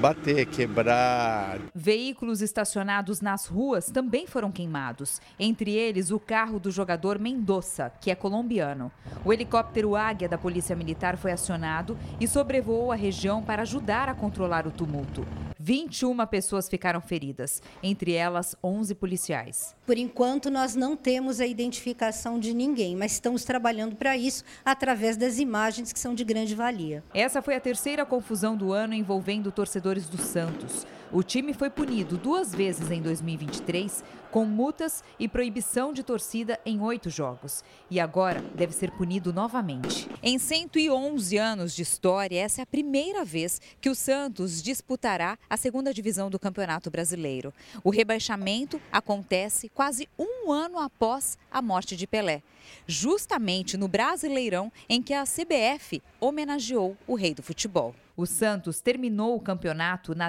[0.00, 1.60] bater, quebrar.
[1.74, 8.10] Veículos estacionados nas ruas também foram queimados, entre eles o carro do jogador Mendoza, que
[8.10, 8.90] é colombiano.
[9.24, 14.14] O helicóptero Águia da Polícia Militar foi acionado e sobrevoou a região para ajudar a
[14.14, 15.26] controlar o tumulto.
[15.62, 19.76] 21 pessoas ficaram feridas, entre elas 11 policiais.
[19.84, 25.18] Por enquanto, nós não temos a identificação de ninguém, mas estamos trabalhando para isso através
[25.18, 27.04] das imagens que são de grande valia.
[27.12, 30.86] Essa foi a terceira confusão do ano envolvendo torcedores do Santos.
[31.12, 36.80] O time foi punido duas vezes em 2023, com multas e proibição de torcida em
[36.80, 37.64] oito jogos.
[37.90, 40.08] E agora deve ser punido novamente.
[40.22, 45.56] Em 111 anos de história, essa é a primeira vez que o Santos disputará a
[45.56, 47.52] segunda divisão do Campeonato Brasileiro.
[47.82, 52.40] O rebaixamento acontece quase um ano após a morte de Pelé,
[52.86, 57.96] justamente no Brasileirão em que a CBF homenageou o rei do futebol.
[58.20, 60.28] O Santos terminou o campeonato na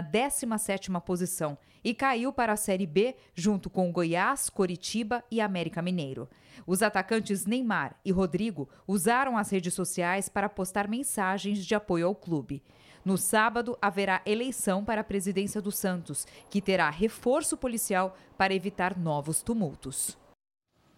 [0.78, 6.30] 17ª posição e caiu para a Série B junto com Goiás, Coritiba e América Mineiro.
[6.66, 12.16] Os atacantes Neymar e Rodrigo usaram as redes sociais para postar mensagens de apoio ao
[12.16, 12.64] clube.
[13.04, 18.98] No sábado, haverá eleição para a presidência do Santos, que terá reforço policial para evitar
[18.98, 20.18] novos tumultos.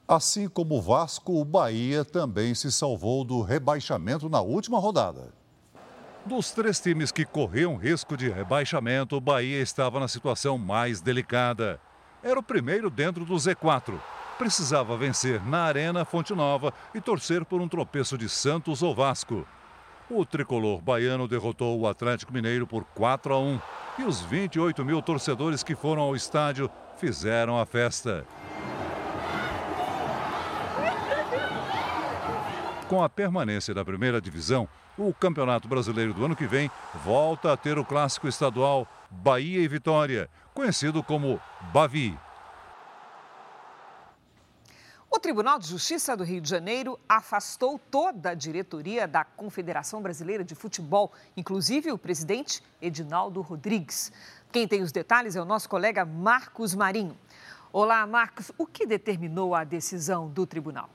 [0.05, 5.33] Assim como o Vasco, o Bahia também se salvou do rebaixamento na última rodada.
[6.25, 11.81] Dos três times que corriam risco de rebaixamento, o Bahia estava na situação mais delicada.
[12.23, 13.99] Era o primeiro dentro do Z4.
[14.37, 19.45] Precisava vencer na Arena Fonte Nova e torcer por um tropeço de Santos ou Vasco.
[20.09, 23.59] O tricolor baiano derrotou o Atlético Mineiro por 4 a 1
[23.99, 28.25] e os 28 mil torcedores que foram ao estádio fizeram a festa.
[32.93, 36.69] Com a permanência da primeira divisão, o Campeonato Brasileiro do ano que vem
[37.03, 41.41] volta a ter o clássico estadual Bahia e Vitória, conhecido como
[41.73, 42.15] Bavi.
[45.23, 50.53] Tribunal de Justiça do Rio de Janeiro afastou toda a diretoria da Confederação Brasileira de
[50.53, 54.11] Futebol, inclusive o presidente Edinaldo Rodrigues.
[54.51, 57.17] Quem tem os detalhes é o nosso colega Marcos Marinho.
[57.71, 58.51] Olá, Marcos.
[58.57, 60.89] O que determinou a decisão do tribunal?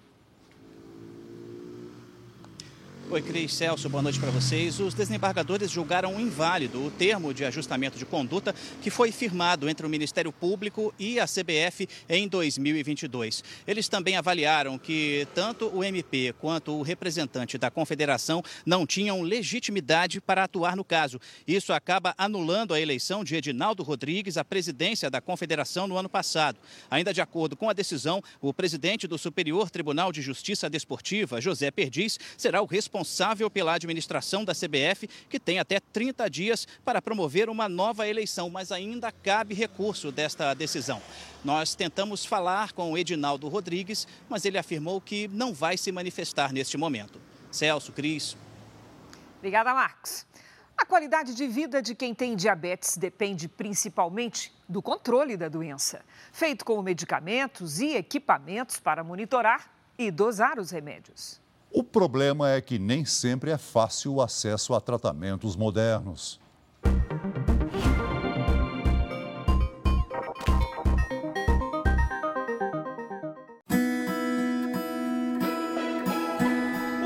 [3.10, 4.78] Oi, Cris Celso, boa noite para vocês.
[4.80, 9.88] Os desembargadores julgaram inválido o termo de ajustamento de conduta que foi firmado entre o
[9.88, 13.42] Ministério Público e a CBF em 2022.
[13.66, 20.20] Eles também avaliaram que tanto o MP quanto o representante da Confederação não tinham legitimidade
[20.20, 21.18] para atuar no caso.
[21.46, 26.58] Isso acaba anulando a eleição de Edinaldo Rodrigues à presidência da Confederação no ano passado.
[26.90, 31.70] Ainda de acordo com a decisão, o presidente do Superior Tribunal de Justiça Desportiva, José
[31.70, 37.00] Perdiz, será o responsável responsável pela administração da CBF, que tem até 30 dias para
[37.00, 41.00] promover uma nova eleição, mas ainda cabe recurso desta decisão.
[41.44, 46.52] Nós tentamos falar com o Edinaldo Rodrigues, mas ele afirmou que não vai se manifestar
[46.52, 47.20] neste momento.
[47.52, 48.36] Celso, Cris.
[49.38, 50.26] Obrigada, Marcos.
[50.76, 56.64] A qualidade de vida de quem tem diabetes depende principalmente do controle da doença, feito
[56.64, 61.40] com medicamentos e equipamentos para monitorar e dosar os remédios.
[61.70, 66.40] O problema é que nem sempre é fácil o acesso a tratamentos modernos.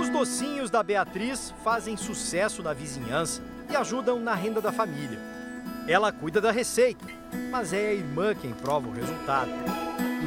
[0.01, 5.19] Os docinhos da Beatriz fazem sucesso na vizinhança e ajudam na renda da família.
[5.89, 7.05] Ela cuida da receita,
[7.51, 9.51] mas é a irmã quem prova o resultado.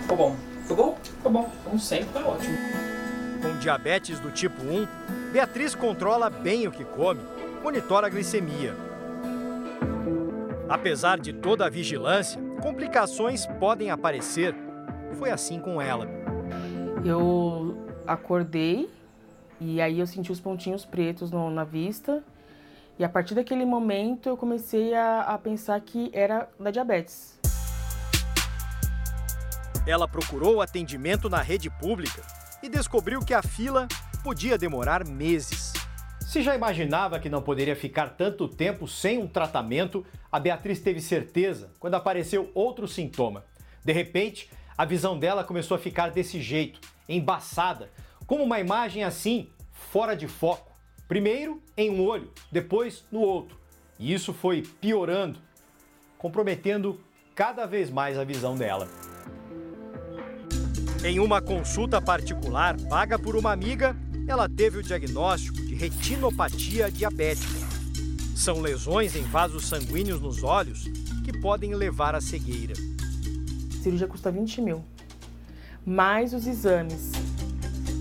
[0.02, 0.36] Ficou bom.
[0.64, 0.98] Ficou bom?
[1.02, 1.52] Ficou bom.
[1.64, 2.85] Como sempre, tá ótimo.
[3.46, 7.22] Com diabetes do tipo 1, Beatriz controla bem o que come,
[7.62, 8.76] monitora a glicemia.
[10.68, 14.56] Apesar de toda a vigilância, complicações podem aparecer.
[15.20, 16.08] Foi assim com ela.
[17.06, 17.78] Eu
[18.08, 18.90] acordei
[19.62, 22.24] e aí eu senti os pontinhos pretos no, na vista.
[22.98, 27.40] E a partir daquele momento eu comecei a, a pensar que era da diabetes.
[29.86, 32.24] Ela procurou atendimento na rede pública
[32.62, 33.88] e descobriu que a fila
[34.24, 35.74] podia demorar meses.
[36.22, 41.00] Se já imaginava que não poderia ficar tanto tempo sem um tratamento, a Beatriz teve
[41.00, 43.46] certeza quando apareceu outro sintoma.
[43.84, 47.92] De repente, a visão dela começou a ficar desse jeito, embaçada,
[48.26, 50.74] como uma imagem assim, fora de foco.
[51.08, 53.58] Primeiro em um olho, depois no outro.
[54.00, 55.40] E isso foi piorando,
[56.18, 57.00] comprometendo
[57.36, 58.90] cada vez mais a visão dela.
[61.06, 63.96] Em uma consulta particular paga por uma amiga,
[64.28, 67.60] ela teve o diagnóstico de retinopatia diabética.
[68.36, 70.86] São lesões em vasos sanguíneos nos olhos
[71.24, 72.74] que podem levar à cegueira.
[73.70, 74.84] A cirurgia custa 20 mil,
[75.86, 77.12] mais os exames.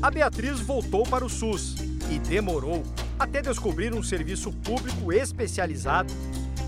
[0.01, 1.75] A Beatriz voltou para o SUS
[2.11, 2.83] e demorou
[3.19, 6.11] até descobrir um serviço público especializado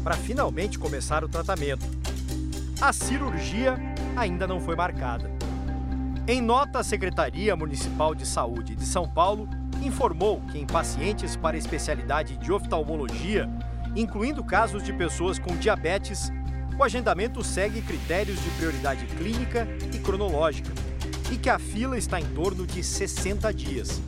[0.05, 1.87] para finalmente começar o tratamento.
[2.78, 3.78] A cirurgia
[4.14, 5.36] ainda não foi marcada.
[6.29, 9.49] Em nota, a Secretaria Municipal de Saúde de São Paulo
[9.81, 13.49] informou que em pacientes para especialidade de oftalmologia,
[13.95, 16.33] incluindo casos de pessoas com diabetes,
[16.77, 20.72] o agendamento segue critérios de prioridade clínica e cronológica
[21.31, 24.03] e que a fila está em torno de 60 dias.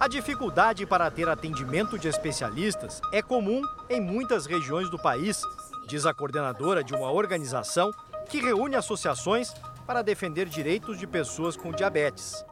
[0.00, 5.40] A dificuldade para ter atendimento de especialistas é comum em muitas regiões do país,
[5.86, 7.92] diz a coordenadora de uma organização
[8.28, 9.52] que reúne associações
[9.90, 12.46] para defender direitos de pessoas com diabetes.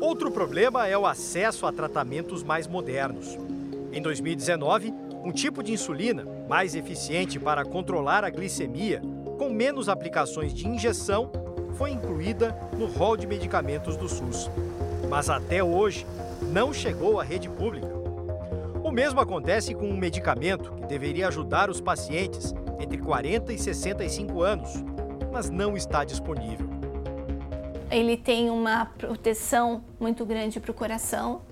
[0.00, 3.38] Outro problema é o acesso a tratamentos mais modernos.
[3.92, 9.00] Em 2019, um tipo de insulina mais eficiente para controlar a glicemia,
[9.38, 11.30] com menos aplicações de injeção,
[11.74, 14.50] foi incluída no rol de medicamentos do SUS.
[15.08, 16.04] Mas até hoje
[16.50, 17.94] não chegou à rede pública.
[18.82, 24.42] O mesmo acontece com um medicamento que deveria ajudar os pacientes entre 40 e 65
[24.42, 24.82] anos,
[25.30, 26.71] mas não está disponível.
[27.92, 31.42] Ele tem uma proteção muito grande para o coração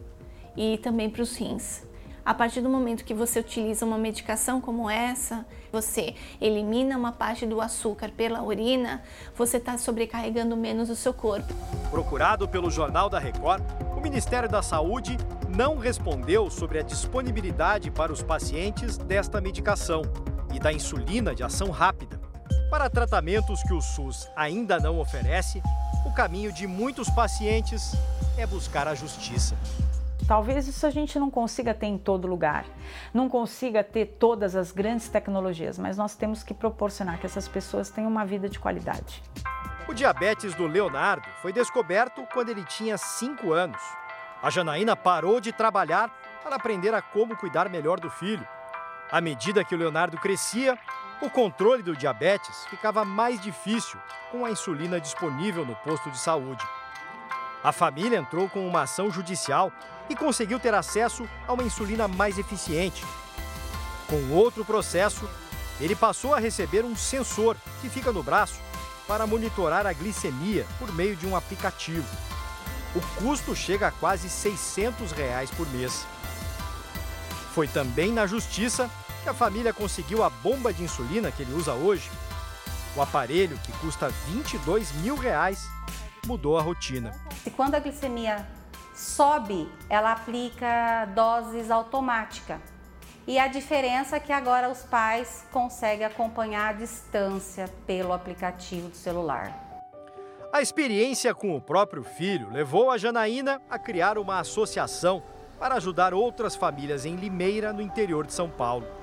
[0.57, 1.82] e também para os rins.
[2.24, 7.45] A partir do momento que você utiliza uma medicação como essa, você elimina uma parte
[7.45, 9.03] do açúcar pela urina,
[9.34, 11.53] você está sobrecarregando menos o seu corpo.
[11.91, 13.62] Procurado pelo Jornal da Record,
[13.95, 15.18] o Ministério da Saúde
[15.55, 20.03] não respondeu sobre a disponibilidade para os pacientes desta medicação
[20.55, 22.20] e da insulina de ação rápida.
[22.71, 25.61] Para tratamentos que o SUS ainda não oferece,
[26.07, 27.97] o caminho de muitos pacientes
[28.39, 29.57] é buscar a justiça.
[30.29, 32.64] Talvez isso a gente não consiga ter em todo lugar,
[33.12, 37.91] não consiga ter todas as grandes tecnologias, mas nós temos que proporcionar que essas pessoas
[37.91, 39.21] tenham uma vida de qualidade.
[39.89, 43.83] O diabetes do Leonardo foi descoberto quando ele tinha 5 anos.
[44.41, 46.09] A Janaína parou de trabalhar
[46.41, 48.47] para aprender a como cuidar melhor do filho.
[49.11, 50.79] À medida que o Leonardo crescia,
[51.21, 53.99] o controle do diabetes ficava mais difícil
[54.31, 56.64] com a insulina disponível no posto de saúde.
[57.62, 59.71] A família entrou com uma ação judicial
[60.09, 63.05] e conseguiu ter acesso a uma insulina mais eficiente.
[64.09, 65.29] Com outro processo,
[65.79, 68.59] ele passou a receber um sensor que fica no braço
[69.07, 72.07] para monitorar a glicemia por meio de um aplicativo.
[72.95, 76.07] O custo chega a quase 600 reais por mês.
[77.55, 78.91] Foi também na justiça
[79.23, 82.11] que a família conseguiu a bomba de insulina que ele usa hoje.
[82.97, 85.68] O aparelho, que custa 22 mil reais,
[86.27, 87.12] mudou a rotina.
[87.47, 88.47] E quando a glicemia
[88.95, 92.61] sobe, ela aplica doses automática.
[93.27, 98.97] E a diferença é que agora os pais conseguem acompanhar a distância pelo aplicativo do
[98.97, 99.68] celular.
[100.53, 105.23] A experiência com o próprio filho levou a Janaína a criar uma associação
[105.61, 108.99] para ajudar outras famílias em Limeira, no interior de São Paulo.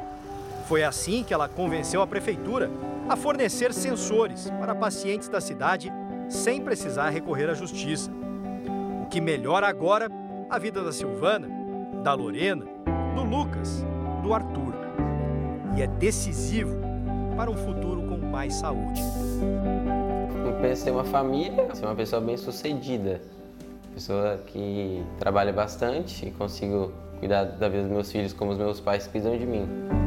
[0.68, 2.70] Foi assim que ela convenceu a prefeitura
[3.07, 5.89] a fornecer sensores para pacientes da cidade
[6.28, 8.11] sem precisar recorrer à justiça.
[9.01, 10.11] O que melhora agora
[10.49, 11.47] a vida da Silvana,
[12.03, 12.65] da Lorena,
[13.15, 13.86] do Lucas
[14.22, 14.74] do Arthur.
[15.78, 16.76] E é decisivo
[17.38, 19.01] para um futuro com mais saúde.
[20.45, 23.22] Eu penso em ter uma família, ser uma pessoa bem sucedida,
[23.93, 28.82] pessoa que trabalha bastante e consigo cuidar da vida dos meus filhos como os meus
[28.82, 30.07] pais cuidam de mim.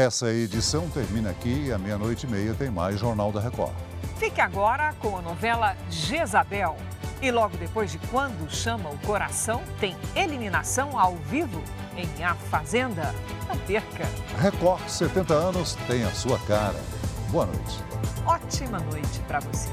[0.00, 3.74] Essa edição termina aqui e à meia-noite e meia tem mais Jornal da Record.
[4.16, 6.74] Fique agora com a novela Jezabel.
[7.20, 11.62] E logo depois de Quando Chama o Coração, tem eliminação ao vivo
[11.98, 13.14] em A Fazenda.
[13.46, 14.08] Não perca.
[14.38, 16.80] Record 70 anos tem a sua cara.
[17.28, 17.84] Boa noite.
[18.24, 19.68] Ótima noite para você.